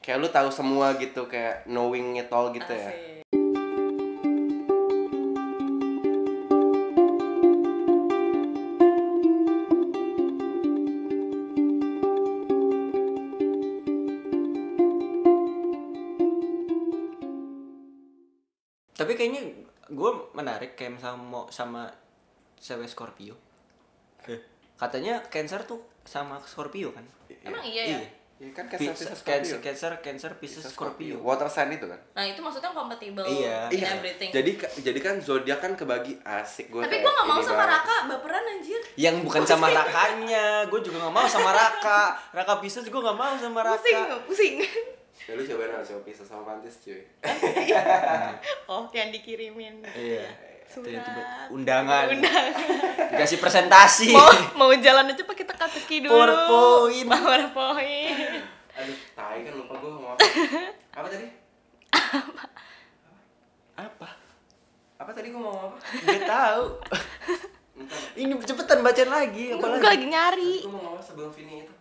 kayak 0.00 0.16
lu 0.18 0.28
tahu 0.28 0.48
semua 0.50 0.86
gitu 0.94 1.22
kayak 1.26 1.64
knowing 1.66 2.16
it 2.16 2.28
all 2.28 2.48
gitu 2.48 2.68
ya 2.70 2.90
tapi 19.00 19.16
kayaknya 19.16 19.48
gue 19.88 20.10
menarik 20.32 20.76
kayak 20.76 20.92
mau 21.16 21.48
sama 21.48 21.88
cewek 22.54 22.84
Scorpio 22.84 23.32
katanya 24.76 25.20
Cancer 25.26 25.64
tuh 25.64 25.80
sama 26.02 26.36
Scorpio 26.42 26.90
kan 26.90 27.04
Emang 27.40 27.60
iya 27.62 27.96
ya? 27.96 28.00
Ya 28.38 28.48
kan 28.52 28.64
Cancer, 28.66 28.96
Pisces, 28.96 29.12
Scorpio. 29.14 29.56
Cancer, 29.60 29.92
Cancer, 30.00 30.32
Pisces, 30.34 30.64
Scorpio. 30.66 31.20
Water 31.20 31.44
sign 31.46 31.68
itu 31.70 31.84
kan? 31.84 32.00
nah 32.12 32.24
itu 32.24 32.40
maksudnya 32.40 32.68
compatible 32.70 33.20
Iya. 33.22 33.68
in 33.68 33.76
Iya. 33.78 33.88
everything 33.94 34.30
Jadi 34.30 34.50
jadi 34.80 34.96
kan 34.98 35.14
zodiak 35.18 35.60
kan 35.60 35.72
kebagi 35.74 36.16
asik 36.22 36.68
gue. 36.68 36.80
tapi 36.80 37.00
gue 37.00 37.12
gak 37.14 37.26
mau 37.26 37.40
sama 37.40 37.64
Raka 37.66 38.08
baperan 38.08 38.44
anjir 38.46 38.80
Yang 38.94 39.16
bukan 39.24 39.42
sama 39.44 39.68
Rakanya, 39.68 40.64
gue 40.66 40.80
juga 40.80 40.96
gak 41.02 41.14
mau 41.14 41.26
sama 41.26 41.52
Raka. 41.52 42.16
Raka 42.30 42.54
Pisces 42.58 42.84
gue 42.86 43.00
gak 43.02 43.12
mau 43.14 43.32
sama 43.34 43.60
pusing 43.66 43.96
Raka. 43.98 44.16
pusing 44.24 44.54
Ya 45.30 45.38
lu 45.38 45.46
cobain 45.46 45.70
lah 45.70 45.78
coba 45.86 46.02
pisah 46.02 46.26
sama 46.26 46.42
mantis 46.42 46.82
cuy. 46.82 47.06
oh 48.74 48.90
yang 48.90 49.14
dikirimin 49.14 49.78
Iya. 49.94 50.26
Surat. 50.66 51.46
Undangan. 51.54 52.10
Undangan. 52.10 52.50
Dikasih 53.14 53.38
presentasi. 53.38 54.10
mau 54.10 54.26
mau 54.58 54.74
jalan 54.74 55.06
aja 55.06 55.22
pakai 55.22 55.46
teka-teki 55.46 56.02
dulu 56.02 56.18
PowerPoint. 56.18 57.06
PowerPoint 57.06 58.42
Aduh, 58.74 58.96
tai 59.14 59.38
kan 59.46 59.54
lupa 59.54 59.74
gue 59.78 59.90
ngomong 59.94 60.12
apa. 60.18 60.26
Apa 60.98 61.06
tadi? 61.06 61.26
Apa? 63.78 64.08
Apa 64.98 65.10
tadi 65.14 65.26
gue 65.30 65.42
mau 65.42 65.70
apa? 65.70 65.76
Gak 66.10 66.22
tahu. 66.26 66.64
Ini 68.18 68.34
cepetan 68.42 68.82
bacain 68.82 69.06
lagi. 69.06 69.54
Apa 69.54 69.62
gue 69.62 69.78
lagi? 69.78 69.90
lagi 69.94 70.06
nyari 70.10 70.54
Gue 70.66 70.74
mau 70.74 70.90
ngomong 70.90 71.02
sebelum 71.06 71.30
Vini 71.30 71.62
itu. 71.62 71.74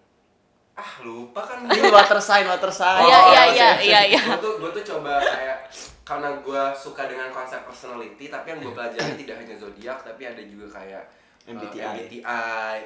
Ah, 0.80 0.92
lupa 1.04 1.44
kan. 1.44 1.68
Ini 1.68 1.92
water 1.92 2.20
sign, 2.24 2.48
water 2.48 2.72
sign. 2.72 3.04
Iya, 3.04 3.20
iya, 3.20 3.44
iya, 3.52 3.70
iya, 3.84 4.02
iya. 4.16 4.22
Gue 4.24 4.40
tuh, 4.40 4.54
gue 4.64 4.72
tuh 4.80 4.84
coba 4.96 5.20
kayak 5.20 5.68
karena 6.08 6.30
gue 6.40 6.64
suka 6.72 7.04
dengan 7.12 7.28
konsep 7.36 7.60
personality, 7.68 8.32
tapi 8.32 8.56
yang 8.56 8.60
gue 8.64 8.72
pelajari 8.72 9.14
tidak 9.20 9.36
hanya 9.44 9.56
zodiak, 9.60 10.00
tapi 10.00 10.24
ada 10.24 10.40
juga 10.40 10.80
kayak 10.80 11.04
uh, 11.44 11.52
MBTI. 11.52 11.84
MBTI. 11.84 12.80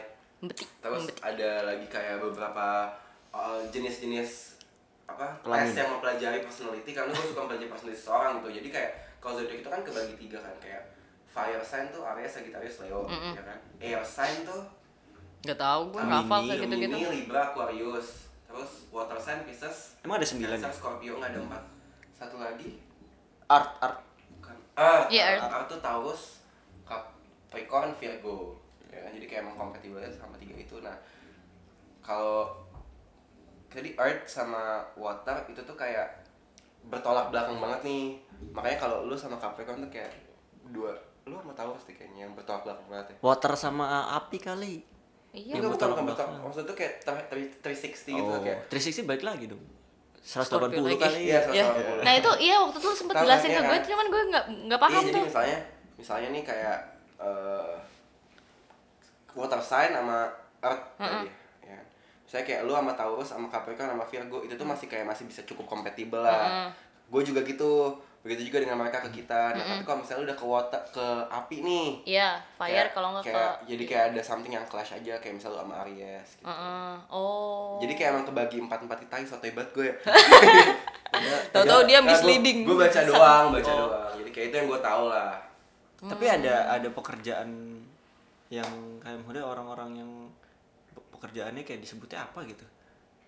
Betik. 0.43 0.67
Terus 0.81 1.05
ada 1.21 1.51
lagi 1.69 1.85
kayak 1.87 2.17
beberapa 2.19 2.89
uh, 3.29 3.61
jenis-jenis 3.69 4.57
apa 5.05 5.37
Kelamin. 5.45 5.69
tes 5.69 5.77
yang 5.77 5.89
mempelajari 5.93 6.39
personality 6.41 6.91
karena 6.95 7.11
gue 7.13 7.25
suka 7.29 7.39
mempelajari 7.45 7.69
personality 7.69 7.99
seseorang 8.01 8.31
gitu. 8.41 8.49
Jadi 8.57 8.67
kayak 8.73 8.91
kalau 9.21 9.37
zodiak 9.37 9.59
itu 9.61 9.69
kan 9.69 9.81
kebagi 9.85 10.15
tiga 10.17 10.37
kan 10.41 10.55
kayak 10.57 10.83
fire 11.29 11.63
sign 11.63 11.93
tuh 11.93 12.01
Aries, 12.03 12.33
Sagittarius, 12.33 12.81
Leo, 12.83 13.05
ya 13.07 13.43
kan. 13.45 13.57
Air 13.79 14.03
sign 14.03 14.43
tuh 14.43 14.65
Gak 15.43 15.59
tau 15.59 15.91
gue 15.91 15.99
hafal 15.99 16.39
kayak 16.47 16.59
gitu-gitu 16.63 16.95
Gemini, 16.95 17.15
Libra, 17.27 17.51
Aquarius. 17.51 18.31
Terus 18.47 18.71
water 18.93 19.17
sign, 19.17 19.43
Pisces, 19.43 19.97
Emang 20.05 20.21
ada 20.21 20.27
sembilan 20.29 20.55
Cancer, 20.55 20.69
ya? 20.69 20.77
Scorpio 20.77 21.13
nggak 21.17 21.29
ada 21.33 21.39
empat. 21.41 21.63
Satu 22.13 22.37
lagi 22.37 22.77
Art, 23.49 23.75
art. 23.81 23.97
bukan. 24.39 24.55
Ah, 24.73 25.03
Iya, 25.11 25.35
Earth. 25.35 25.51
Earth 25.51 25.67
tuh 25.67 25.79
Taurus, 25.83 26.23
Capricorn, 26.87 27.91
Virgo. 27.99 28.55
Ya 28.87 29.03
kan 29.03 29.11
jadi 29.11 29.25
kayak 29.25 29.41
emang 29.43 29.57
kompatibel 29.57 29.99
sama 30.07 30.37
tiga 30.37 30.55
itu. 30.55 30.79
Nah, 30.79 30.95
kalau 31.99 32.53
jadi 33.67 33.97
Earth 33.97 34.29
sama 34.29 34.85
Water 34.95 35.49
itu 35.49 35.59
tuh 35.59 35.73
kayak 35.73 36.23
bertolak 36.87 37.33
belakang 37.33 37.57
banget 37.57 37.81
nih. 37.83 38.05
Makanya 38.53 38.77
kalau 38.79 38.97
lu 39.03 39.17
sama 39.17 39.35
Capricorn 39.41 39.81
tuh 39.81 39.91
kayak 39.91 40.13
dua 40.69 40.93
lu 41.25 41.35
sama 41.35 41.51
Taurus 41.55 41.83
deh 41.83 41.95
kayaknya 41.95 42.27
yang 42.27 42.33
bertolak 42.37 42.63
belakang 42.63 42.87
banget 42.87 43.07
ya. 43.11 43.17
Water 43.19 43.53
sama 43.57 44.13
api 44.13 44.37
kali. 44.39 44.92
Iya 45.33 45.57
bukan, 45.57 45.73
bertolak 45.73 45.91
bukan 45.97 46.05
belakang. 46.13 46.29
Maksudnya 46.45 46.67
tuh 46.69 46.77
kayak 46.77 46.93
360 47.65 48.21
gitu 48.21 48.31
oh, 48.31 48.39
kayak 48.39 48.59
360 48.69 49.09
balik 49.09 49.23
lagi 49.25 49.45
dong. 49.49 49.63
Scorpio 50.23 50.79
180 50.79 50.87
lagi. 50.87 50.97
kali. 51.03 51.19
Iya, 51.27 51.39
Iya. 51.51 51.65
180. 51.73 52.05
Nah 52.07 52.13
itu 52.15 52.31
iya 52.39 52.55
waktu 52.61 52.77
itu 52.79 52.89
sempet 52.95 53.15
jelasin 53.19 53.49
kan, 53.49 53.51
ke 53.51 53.59
iya 53.59 53.61
gue, 53.67 53.75
kan? 53.75 53.83
cuman 53.83 54.05
gue 54.07 54.21
nggak 54.31 54.45
nggak 54.71 54.79
paham 54.79 54.93
iya, 54.93 55.07
jadi 55.09 55.19
tuh. 55.19 55.25
misalnya 55.27 55.57
misalnya 55.93 56.27
nih 56.31 56.43
kayak 56.47 56.77
eh 57.19 57.75
water 59.33 59.61
sign 59.61 59.91
sama 59.91 60.29
earth 60.61 60.85
tadi 60.95 61.27
ya 61.65 61.79
misalnya 62.23 62.45
kayak 62.45 62.61
lu 62.69 62.73
sama 62.77 62.91
Taurus 62.93 63.27
sama 63.33 63.47
Capricorn 63.49 63.89
sama 63.97 64.05
Virgo 64.05 64.37
itu 64.45 64.53
tuh 64.53 64.67
masih 64.67 64.87
kayak 64.87 65.05
masih 65.09 65.25
bisa 65.25 65.41
cukup 65.43 65.65
kompatibel 65.65 66.21
lah 66.21 66.69
gue 67.09 67.21
juga 67.25 67.41
gitu 67.43 67.97
begitu 68.23 68.47
juga 68.47 68.57
dengan 68.61 68.79
mereka 68.79 69.03
ke 69.03 69.11
kita 69.13 69.51
nah 69.51 69.63
tapi 69.67 69.83
kalau 69.83 69.99
misalnya 69.99 70.19
lu 70.19 70.25
udah 70.25 70.37
ke 70.37 70.45
water 70.45 70.81
ke 70.89 71.07
api 71.27 71.57
nih 71.59 71.87
Iya, 72.07 72.29
fire 72.55 72.71
kayak- 72.71 72.91
kalau 72.91 73.09
nggak 73.11 73.23
ke. 73.23 73.29
kayak 73.29 73.53
jadi 73.65 73.83
kayak 73.83 74.05
ada 74.09 74.21
something 74.21 74.49
yang 74.49 74.63
clash 74.63 74.91
aja 74.93 75.13
kayak 75.17 75.35
misalnya 75.35 75.53
lu 75.53 75.61
sama 75.61 75.75
Aries 75.81 76.29
gitu. 76.33 76.45
Heeh. 76.45 76.91
Oh. 77.09 77.75
Jadi 77.77 77.93
kayak 77.93 78.09
emang 78.09 78.25
kebagi 78.25 78.57
empat 78.59 78.79
empat 78.81 78.97
titai 78.97 79.23
sotoy 79.23 79.51
banget 79.51 79.69
gue 79.73 79.85
ya. 79.91 79.95
Tahu-tahu 81.51 81.81
dia 81.83 81.99
misleading. 82.01 82.63
Gue 82.63 82.79
baca 82.79 82.99
doang, 83.01 83.45
baca 83.51 83.71
doang. 83.71 84.11
Jadi 84.17 84.29
kayak 84.31 84.47
itu 84.47 84.55
yang 84.55 84.67
gue 84.67 84.81
tahu 84.81 85.03
lah. 85.05 85.33
Tapi 85.99 86.25
ada 86.25 86.55
ada 86.73 86.87
pekerjaan 86.89 87.49
yang 88.49 88.69
kayak 88.99 89.19
maksudnya 89.19 89.43
orang-orang 89.43 89.89
yang 89.95 90.11
pe- 90.89 91.05
pekerjaannya 91.11 91.61
kayak 91.61 91.81
disebutnya 91.81 92.23
apa 92.23 92.39
gitu. 92.45 92.63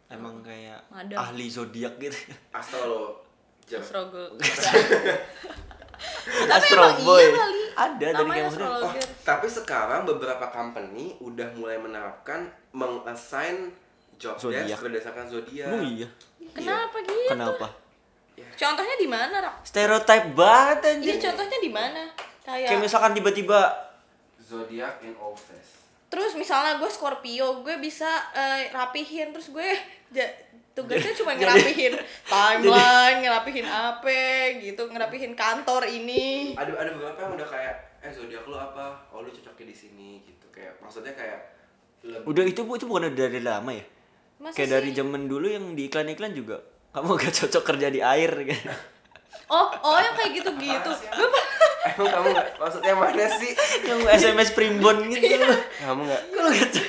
Emang 0.08 0.40
kayak 0.40 0.80
Madam. 0.88 1.18
ahli 1.20 1.48
zodiak 1.48 1.98
gitu. 1.98 2.16
Astrologer. 3.66 3.82
Struggle. 3.82 4.30
Astro 6.48 6.84
emang 6.86 6.98
boy. 7.02 7.24
iya 7.24 7.34
kali. 7.36 7.62
Ada 7.76 7.92
tadi 7.98 8.14
Namanya 8.14 8.30
kayak 8.32 8.46
maksudnya. 8.46 8.68
astrologer. 8.70 9.04
Oh, 9.04 9.24
tapi 9.24 9.48
sekarang 9.50 10.02
beberapa 10.06 10.46
company 10.48 11.06
udah 11.20 11.48
mulai 11.54 11.78
menerapkan 11.78 12.40
mengassign 12.72 13.74
job 14.16 14.36
Zodiak. 14.38 14.64
desk 14.66 14.82
berdasarkan 14.82 15.26
zodiak. 15.28 15.68
Emang 15.68 15.84
iya. 15.84 16.08
Kenapa 16.52 16.98
gitu? 17.02 17.30
Kenapa? 17.30 17.68
Contohnya 18.36 18.96
di 18.96 19.08
mana, 19.08 19.36
Rak? 19.42 19.56
Stereotype 19.64 20.28
banget 20.32 20.78
Iya, 20.82 20.92
anjir. 20.94 21.16
contohnya 21.22 21.58
di 21.58 21.72
mana? 21.74 22.04
Kayak 22.42 22.68
Kayak 22.70 22.82
misalkan 22.82 23.12
tiba-tiba 23.12 23.60
Zodiak 24.38 25.02
in 25.02 25.16
office. 25.18 25.75
Terus 26.08 26.34
misalnya 26.34 26.78
gue 26.78 26.88
Scorpio, 26.88 27.62
gue 27.62 27.76
bisa 27.78 28.08
eh, 28.32 28.70
rapihin 28.70 29.34
terus 29.34 29.50
gue 29.50 29.66
ja- 30.12 30.34
tugasnya 30.76 31.16
cuma 31.16 31.34
ngerapihin 31.40 31.96
timeline, 32.28 33.18
ngerapihin 33.24 33.64
apa 33.64 34.20
gitu, 34.60 34.88
ngerapihin 34.92 35.34
kantor 35.34 35.88
ini. 35.88 36.54
Ada 36.54 36.72
ada 36.76 36.92
beberapa 36.94 37.20
yang 37.22 37.34
udah 37.36 37.48
kayak 37.48 37.74
eh 38.04 38.12
zodiak 38.12 38.44
lu 38.46 38.54
apa? 38.54 39.08
Oh 39.10 39.24
lu 39.24 39.32
cocoknya 39.32 39.72
di 39.72 39.76
sini 39.76 40.10
gitu. 40.24 40.46
Kayak 40.52 40.78
maksudnya 40.80 41.16
kayak 41.16 41.40
lebih 42.06 42.28
udah 42.28 42.44
itu 42.46 42.62
bu 42.64 42.78
itu 42.78 42.86
bukan 42.86 43.12
dari 43.12 43.42
lama 43.42 43.72
ya? 43.72 43.86
Masa 44.36 44.56
kayak 44.60 44.70
dari 44.78 44.90
sih? 44.92 44.98
zaman 45.00 45.26
dulu 45.26 45.48
yang 45.48 45.74
di 45.74 45.88
iklan-iklan 45.88 46.36
juga 46.36 46.60
kamu 46.92 47.12
gak 47.24 47.34
cocok 47.44 47.64
kerja 47.76 47.88
di 47.92 48.00
air 48.04 48.32
kan. 48.32 48.62
Oh, 49.46 49.68
oh 49.70 49.98
yang 50.02 50.16
kayak 50.18 50.32
gitu-gitu. 50.42 50.90
Gue 50.90 51.30
Emang 51.86 52.10
kamu 52.10 52.28
nggak 52.34 52.48
maksudnya 52.58 52.94
mana 52.98 53.26
sih? 53.38 53.52
yang 53.86 54.02
SMS 54.10 54.58
primbon 54.58 55.06
gitu. 55.14 55.46
Kamu 55.80 56.02
nggak 56.02 56.22
Kalau 56.34 56.50
gak 56.50 56.70
cocok. 56.74 56.88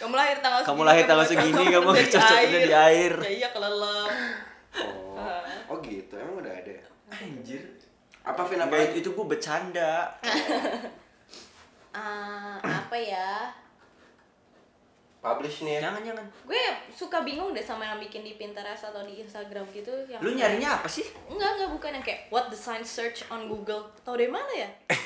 kamu 0.00 0.14
lahir 0.16 0.36
tanggal 0.40 0.60
Kamu 0.64 0.66
segini, 0.72 0.88
lahir 0.88 1.04
tanggal 1.06 1.26
segini, 1.28 1.64
kamu 1.70 1.88
cocok 1.92 2.38
di 2.50 2.72
air. 2.74 3.12
Ya 3.22 3.30
iya 3.30 3.48
kelelep. 3.54 4.10
Oh, 4.82 5.42
oh 5.70 5.76
gitu. 5.80 6.14
Emang 6.18 6.42
udah 6.42 6.50
ada. 6.50 6.72
ya? 6.72 6.84
Anjir. 7.10 7.62
Apa 8.20 8.40
Vin 8.46 8.58
apa? 8.58 8.74
Enggak, 8.74 8.98
itu 8.98 9.08
gue 9.10 9.26
bercanda. 9.26 9.92
Ah, 11.90 12.62
apa 12.62 12.94
ya? 12.94 13.50
Publish 15.20 15.60
nih 15.60 15.76
ya. 15.76 15.80
Jangan 15.84 16.00
jangan. 16.02 16.24
Gue 16.42 16.56
suka 16.90 17.20
bingung 17.20 17.52
deh 17.52 17.60
sama 17.60 17.84
yang 17.84 17.98
bikin 17.98 18.20
di 18.20 18.34
Pinterest 18.34 18.82
atau 18.82 19.04
di 19.04 19.20
Instagram 19.20 19.68
gitu 19.68 19.92
yang 20.08 20.16
Lu 20.18 20.32
nyarinya 20.32 20.80
apa 20.80 20.88
sih? 20.88 21.04
Enggak, 21.28 21.50
enggak 21.54 21.70
bukan 21.70 21.90
yang 21.92 22.00
kayak 22.02 22.20
what 22.28 22.48
the 22.48 22.56
sign 22.56 22.80
search 22.80 23.28
on 23.28 23.44
Google. 23.44 23.84
Tahu 24.00 24.16
dari 24.16 24.28
mana 24.28 24.48
ya? 24.50 24.68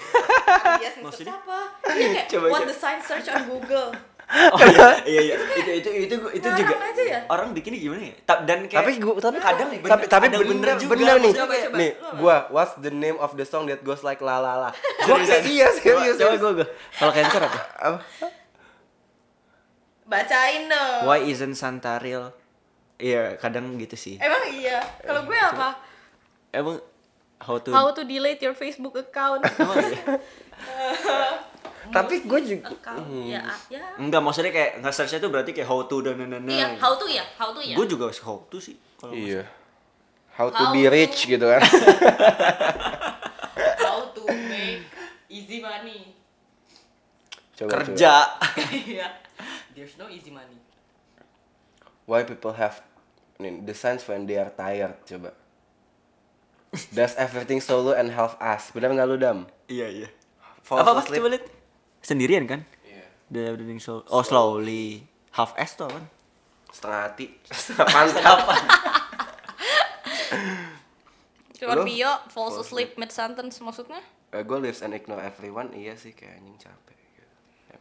Iya, 0.77 1.01
Maksudnya? 1.01 1.35
apa? 1.35 1.59
Iya 1.89 2.09
kayak 2.15 2.27
Coba, 2.29 2.47
what 2.47 2.63
coba. 2.63 2.71
the 2.71 2.77
sign 2.77 2.99
search 3.01 3.27
on 3.29 3.43
Google. 3.45 3.91
Oh 4.25 4.57
iya, 4.57 4.89
iya, 5.05 5.21
iya. 5.23 5.35
itu 5.53 5.71
itu 5.77 5.91
itu 6.09 6.17
itu 6.33 6.49
juga 6.49 6.75
aja 6.81 7.03
ya? 7.05 7.21
orang 7.29 7.53
bikinnya 7.53 7.77
gimana 7.77 8.09
ya? 8.09 8.15
Ta- 8.25 8.41
Dan 8.41 8.65
kayak 8.65 8.81
Tapi 8.81 8.93
gua 8.97 9.15
tapi 9.19 9.37
kadang 9.37 9.69
tapi 9.69 9.83
bener- 9.83 10.09
tapi 10.09 10.25
ada 10.27 10.39
bener 10.41 10.75
juga. 10.79 10.91
bener 10.97 11.17
nih. 11.19 11.33
Coba, 11.35 11.53
coba. 11.59 11.77
Nih, 11.77 11.91
gua 12.17 12.37
what's 12.49 12.73
the 12.79 12.89
name 12.89 13.19
of 13.19 13.35
the 13.35 13.45
song 13.45 13.67
that 13.67 13.83
goes 13.83 14.01
like 14.01 14.21
la 14.21 14.39
la 14.39 14.55
la. 14.59 14.71
Gua 15.03 15.19
kayak 15.19 15.45
iya 15.45 15.69
serius. 15.71 16.17
Coba 16.17 16.37
gue 16.39 16.53
gue. 16.57 16.67
Kalau 16.95 17.13
cancer 17.13 17.41
apa? 17.43 17.61
Apa? 17.77 17.99
Bacain 20.05 20.69
dong. 20.69 21.09
Why 21.09 21.25
isn't 21.25 21.57
Santa 21.57 21.97
real? 21.97 22.29
Iya, 23.01 23.41
kadang 23.41 23.75
gitu 23.81 23.97
sih. 23.97 24.21
Emang 24.21 24.45
iya. 24.53 24.79
Kalau 25.01 25.25
gue 25.25 25.35
apa? 25.35 25.81
Emang 26.53 26.77
how 27.41 27.57
to 27.59 27.73
How 27.73 27.89
to 27.91 28.05
delete 28.05 28.41
your 28.41 28.55
Facebook 28.55 28.95
account. 28.95 29.43
Emang 29.59 29.77
iya? 29.81 30.05
Tapi 31.97 32.25
gue 32.25 32.41
juga 32.41 32.73
account. 32.73 33.05
Ya, 33.29 33.45
ah, 33.45 33.59
ya. 33.69 33.85
Enggak, 34.01 34.25
maksudnya 34.25 34.53
kayak 34.53 34.81
nge-search 34.81 35.21
itu 35.21 35.29
berarti 35.29 35.51
kayak 35.53 35.69
how 35.69 35.85
to 35.85 36.01
dan 36.01 36.17
dan 36.17 36.33
dan. 36.33 36.49
Iya, 36.49 36.67
how 36.81 36.97
to 36.97 37.05
ya, 37.05 37.25
how 37.37 37.53
to 37.53 37.61
ya. 37.61 37.77
Gue 37.77 37.85
juga 37.85 38.09
how 38.25 38.41
to 38.49 38.57
sih. 38.57 38.77
Kalau 38.97 39.13
Iya. 39.13 39.45
How 40.35 40.51
to 40.51 40.59
How 40.59 40.73
be 40.73 40.89
to- 40.89 40.93
rich 40.93 41.29
gitu 41.31 41.47
kan. 41.47 41.61
How 43.85 44.11
to 44.11 44.23
make 44.27 44.83
easy 45.31 45.63
money. 45.63 46.11
Coba, 47.55 47.87
kerja. 47.87 48.35
Iya. 48.67 49.07
There's 49.75 49.99
no 49.99 50.07
easy 50.07 50.31
money. 50.31 50.59
Why 52.07 52.23
people 52.23 52.55
have 52.55 52.81
nih, 53.37 53.67
the 53.67 53.75
signs 53.75 54.07
when 54.07 54.25
they 54.25 54.39
are 54.39 54.51
tired 54.51 54.95
coba. 55.03 55.35
Does 56.91 57.15
everything 57.15 57.63
solo 57.63 57.95
and 57.95 58.11
half 58.11 58.35
ass. 58.39 58.75
Benar 58.75 58.95
nggak 58.95 59.07
lu 59.07 59.17
dam? 59.19 59.39
Iya, 59.71 59.87
iya. 59.91 60.09
Falls 60.63 60.83
Apa 60.83 60.91
apa 60.95 61.01
asleep. 61.07 61.19
coba 61.23 61.29
lihat. 61.35 61.45
Sendirian 62.03 62.45
kan? 62.47 62.61
Iya. 62.83 63.05
The 63.31 63.59
doing 63.59 63.79
so 63.79 64.03
Oh, 64.11 64.23
slowly. 64.23 65.07
Half 65.35 65.55
S 65.59 65.75
tuh 65.75 65.91
kan? 65.91 66.05
setengah 66.75 67.01
hati 67.07 67.31
setengah 67.55 67.87
pantat 67.87 68.39
Scorpio 71.55 72.11
falls 72.27 72.59
Falls 72.59 72.67
asleep 72.67 72.99
mid 72.99 73.15
sentence 73.15 73.63
maksudnya? 73.63 74.03
gue 74.35 74.59
lives 74.59 74.83
and 74.83 74.91
ignore 74.91 75.23
everyone 75.23 75.71
iya 75.71 75.95
sih 75.95 76.11
kayak 76.11 76.43
anjing 76.43 76.59
capek 76.59 76.99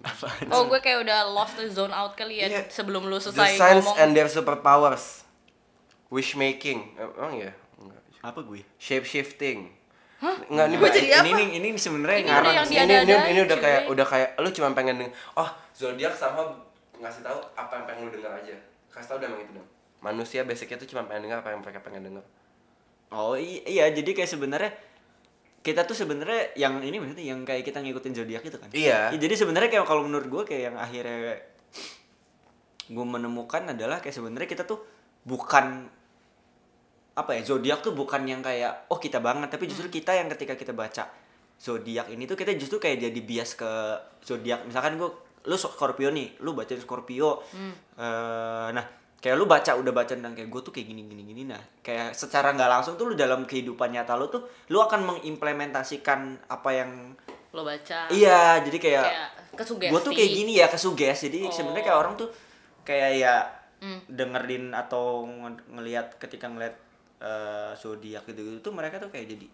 Emang. 0.03 0.51
Oh 0.51 0.63
gue 0.65 0.77
kayak 0.77 0.99
udah 1.01 1.23
lost 1.25 1.55
the 1.55 1.65
zone 1.65 1.89
out 1.89 2.11
kali 2.13 2.37
ya 2.37 2.47
Iya. 2.49 2.61
sebelum 2.67 3.05
lu 3.05 3.15
The 3.15 3.31
selesai 3.31 3.55
signs 3.55 3.85
ngomong. 3.85 3.95
and 3.97 4.09
their 4.11 4.27
superpowers 4.27 5.23
wish 6.09 6.35
making 6.35 6.91
emang 6.93 7.39
ya 7.39 7.51
enggak 7.77 8.03
Apa 8.21 8.39
gue? 8.41 8.61
shape 8.77 9.03
shifting 9.03 9.71
Enggak, 10.21 10.65
ini 10.65 10.75
ba- 10.77 10.87
jadi 10.89 11.07
ini 11.09 11.15
apa? 11.25 11.27
ini 11.33 11.43
ini 11.57 11.67
sebenarnya 11.73 12.17
Ini 12.17 12.27
ngarang 12.29 12.53
sih. 12.61 12.73
dia- 12.73 12.83
ini, 12.83 12.93
ini, 12.93 13.05
diada-adain, 13.05 13.27
ini 13.29 13.39
udah 13.41 13.57
kayak 13.57 13.81
udah 13.87 14.05
kayak 14.05 14.29
lu 14.37 14.49
cuma 14.49 14.67
pengen 14.71 14.95
denger 14.97 15.11
oh 15.33 15.47
zodiak 15.71 16.13
sama 16.13 16.41
ngasih 16.95 17.21
tahu 17.21 17.39
apa 17.53 17.71
yang 17.73 17.85
pengen 17.85 18.01
lu 18.03 18.11
denger 18.13 18.31
aja 18.33 18.55
kasih 18.89 19.07
tahu 19.09 19.17
udah 19.17 19.27
emang 19.29 19.41
itu 19.41 19.51
dong 19.53 19.67
manusia 19.99 20.43
basicnya 20.43 20.75
tuh 20.77 20.87
cuma 20.89 21.03
pengen 21.03 21.27
denger 21.27 21.39
apa 21.39 21.49
yang 21.49 21.59
mereka 21.59 21.79
pengen 21.79 22.03
denger 22.05 22.25
Oh 23.09 23.35
iya, 23.35 23.87
jadi 23.87 24.09
kayak 24.09 24.25
sebenarnya 24.27 24.71
kita 25.63 25.87
tuh 25.87 25.95
sebenarnya 25.95 26.53
yang 26.59 26.83
ini 26.83 26.99
maksudnya 26.99 27.23
yang 27.23 27.47
kayak 27.47 27.63
kita 27.63 27.79
ngikutin 27.79 28.13
zodiak 28.13 28.43
itu 28.43 28.57
kan. 28.59 28.69
Iya. 28.75 29.15
Ya, 29.15 29.17
jadi 29.17 29.33
sebenarnya 29.39 29.69
kayak 29.71 29.87
kalau 29.87 30.03
menurut 30.03 30.27
gue 30.27 30.43
kayak 30.43 30.63
yang 30.71 30.77
akhirnya 30.77 31.39
gue 32.91 33.05
menemukan 33.07 33.71
adalah 33.71 34.03
kayak 34.03 34.11
sebenarnya 34.11 34.49
kita 34.51 34.67
tuh 34.67 34.83
bukan 35.23 35.87
apa 37.13 37.31
ya 37.37 37.41
zodiak 37.45 37.79
tuh 37.79 37.95
bukan 37.95 38.27
yang 38.27 38.43
kayak 38.43 38.89
oh 38.91 38.99
kita 38.99 39.23
banget 39.23 39.47
tapi 39.47 39.69
justru 39.71 39.87
kita 39.87 40.17
yang 40.17 40.27
ketika 40.33 40.57
kita 40.59 40.73
baca 40.75 41.07
zodiak 41.61 42.09
ini 42.11 42.27
tuh 42.27 42.35
kita 42.35 42.57
justru 42.59 42.81
kayak 42.81 42.99
jadi 43.07 43.19
bias 43.23 43.55
ke 43.55 43.71
zodiak 44.25 44.65
misalkan 44.67 44.99
gue 44.99 45.09
lu 45.47 45.55
Scorpio 45.55 46.09
nih 46.09 46.41
lu 46.43 46.51
baca 46.57 46.73
Scorpio 46.75 47.45
Eh, 47.93 48.69
nah 48.73 48.85
kayak 49.23 49.39
lu 49.39 49.47
baca 49.47 49.71
udah 49.73 49.89
baca 49.89 50.11
tentang 50.11 50.35
kayak 50.35 50.51
gue 50.51 50.61
tuh 50.61 50.69
kayak 50.69 50.83
gini 50.85 51.07
gini 51.07 51.23
gini 51.23 51.41
nah 51.47 51.63
kayak 51.79 52.11
secara 52.11 52.51
nggak 52.51 52.67
langsung 52.69 52.93
tuh 52.93 53.07
lu 53.07 53.15
dalam 53.15 53.47
kehidupan 53.47 53.89
nyata 53.89 54.13
lu 54.13 54.27
tuh 54.27 54.43
lu 54.67 54.77
akan 54.77 54.99
mengimplementasikan 55.07 56.19
apa 56.45 56.69
yang 56.69 56.91
Lo 57.53 57.61
baca. 57.61 58.09
iya 58.09 58.59
jadi 58.59 58.77
kayak, 58.77 59.05
Kayak 59.53 59.89
gue 59.93 60.01
tuh 60.01 60.11
kayak 60.11 60.31
gini 60.33 60.57
ya 60.57 60.67
kesuges 60.67 61.23
jadi 61.23 61.45
Oh. 61.45 61.53
sebenarnya 61.53 61.85
kayak 61.85 61.99
orang 61.99 62.13
tuh 62.13 62.29
kayak 62.83 63.11
ya 63.15 63.35
Hmm. 63.79 63.99
dengerin 64.07 64.71
atau 64.71 65.23
nge- 65.23 65.67
ngelihat 65.69 66.15
ketika 66.17 66.47
ngelihat 66.47 66.75
eh, 67.19 67.71
zodiak 67.73 68.23
gitu 68.25 68.39
gitu 68.41 68.59
tuh 68.61 68.73
mereka 68.73 68.95
tuh 68.97 69.07
kayak 69.07 69.27
jadi 69.29 69.47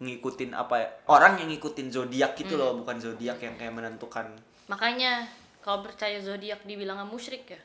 ngikutin 0.00 0.52
apa 0.52 0.74
ya 0.76 0.88
orang 1.06 1.36
yang 1.36 1.48
ngikutin 1.48 1.88
zodiak 1.88 2.32
gitu 2.34 2.54
Hmm. 2.54 2.60
loh 2.60 2.72
bukan 2.80 2.96
zodiak 2.98 3.36
yang 3.38 3.56
kayak 3.56 3.72
menentukan 3.72 4.32
Makanya 4.64 5.28
kalau 5.60 5.80
percaya 5.80 6.16
zodiak 6.18 6.60
dibilang 6.62 7.00
musyrik 7.04 7.44
ya. 7.46 7.60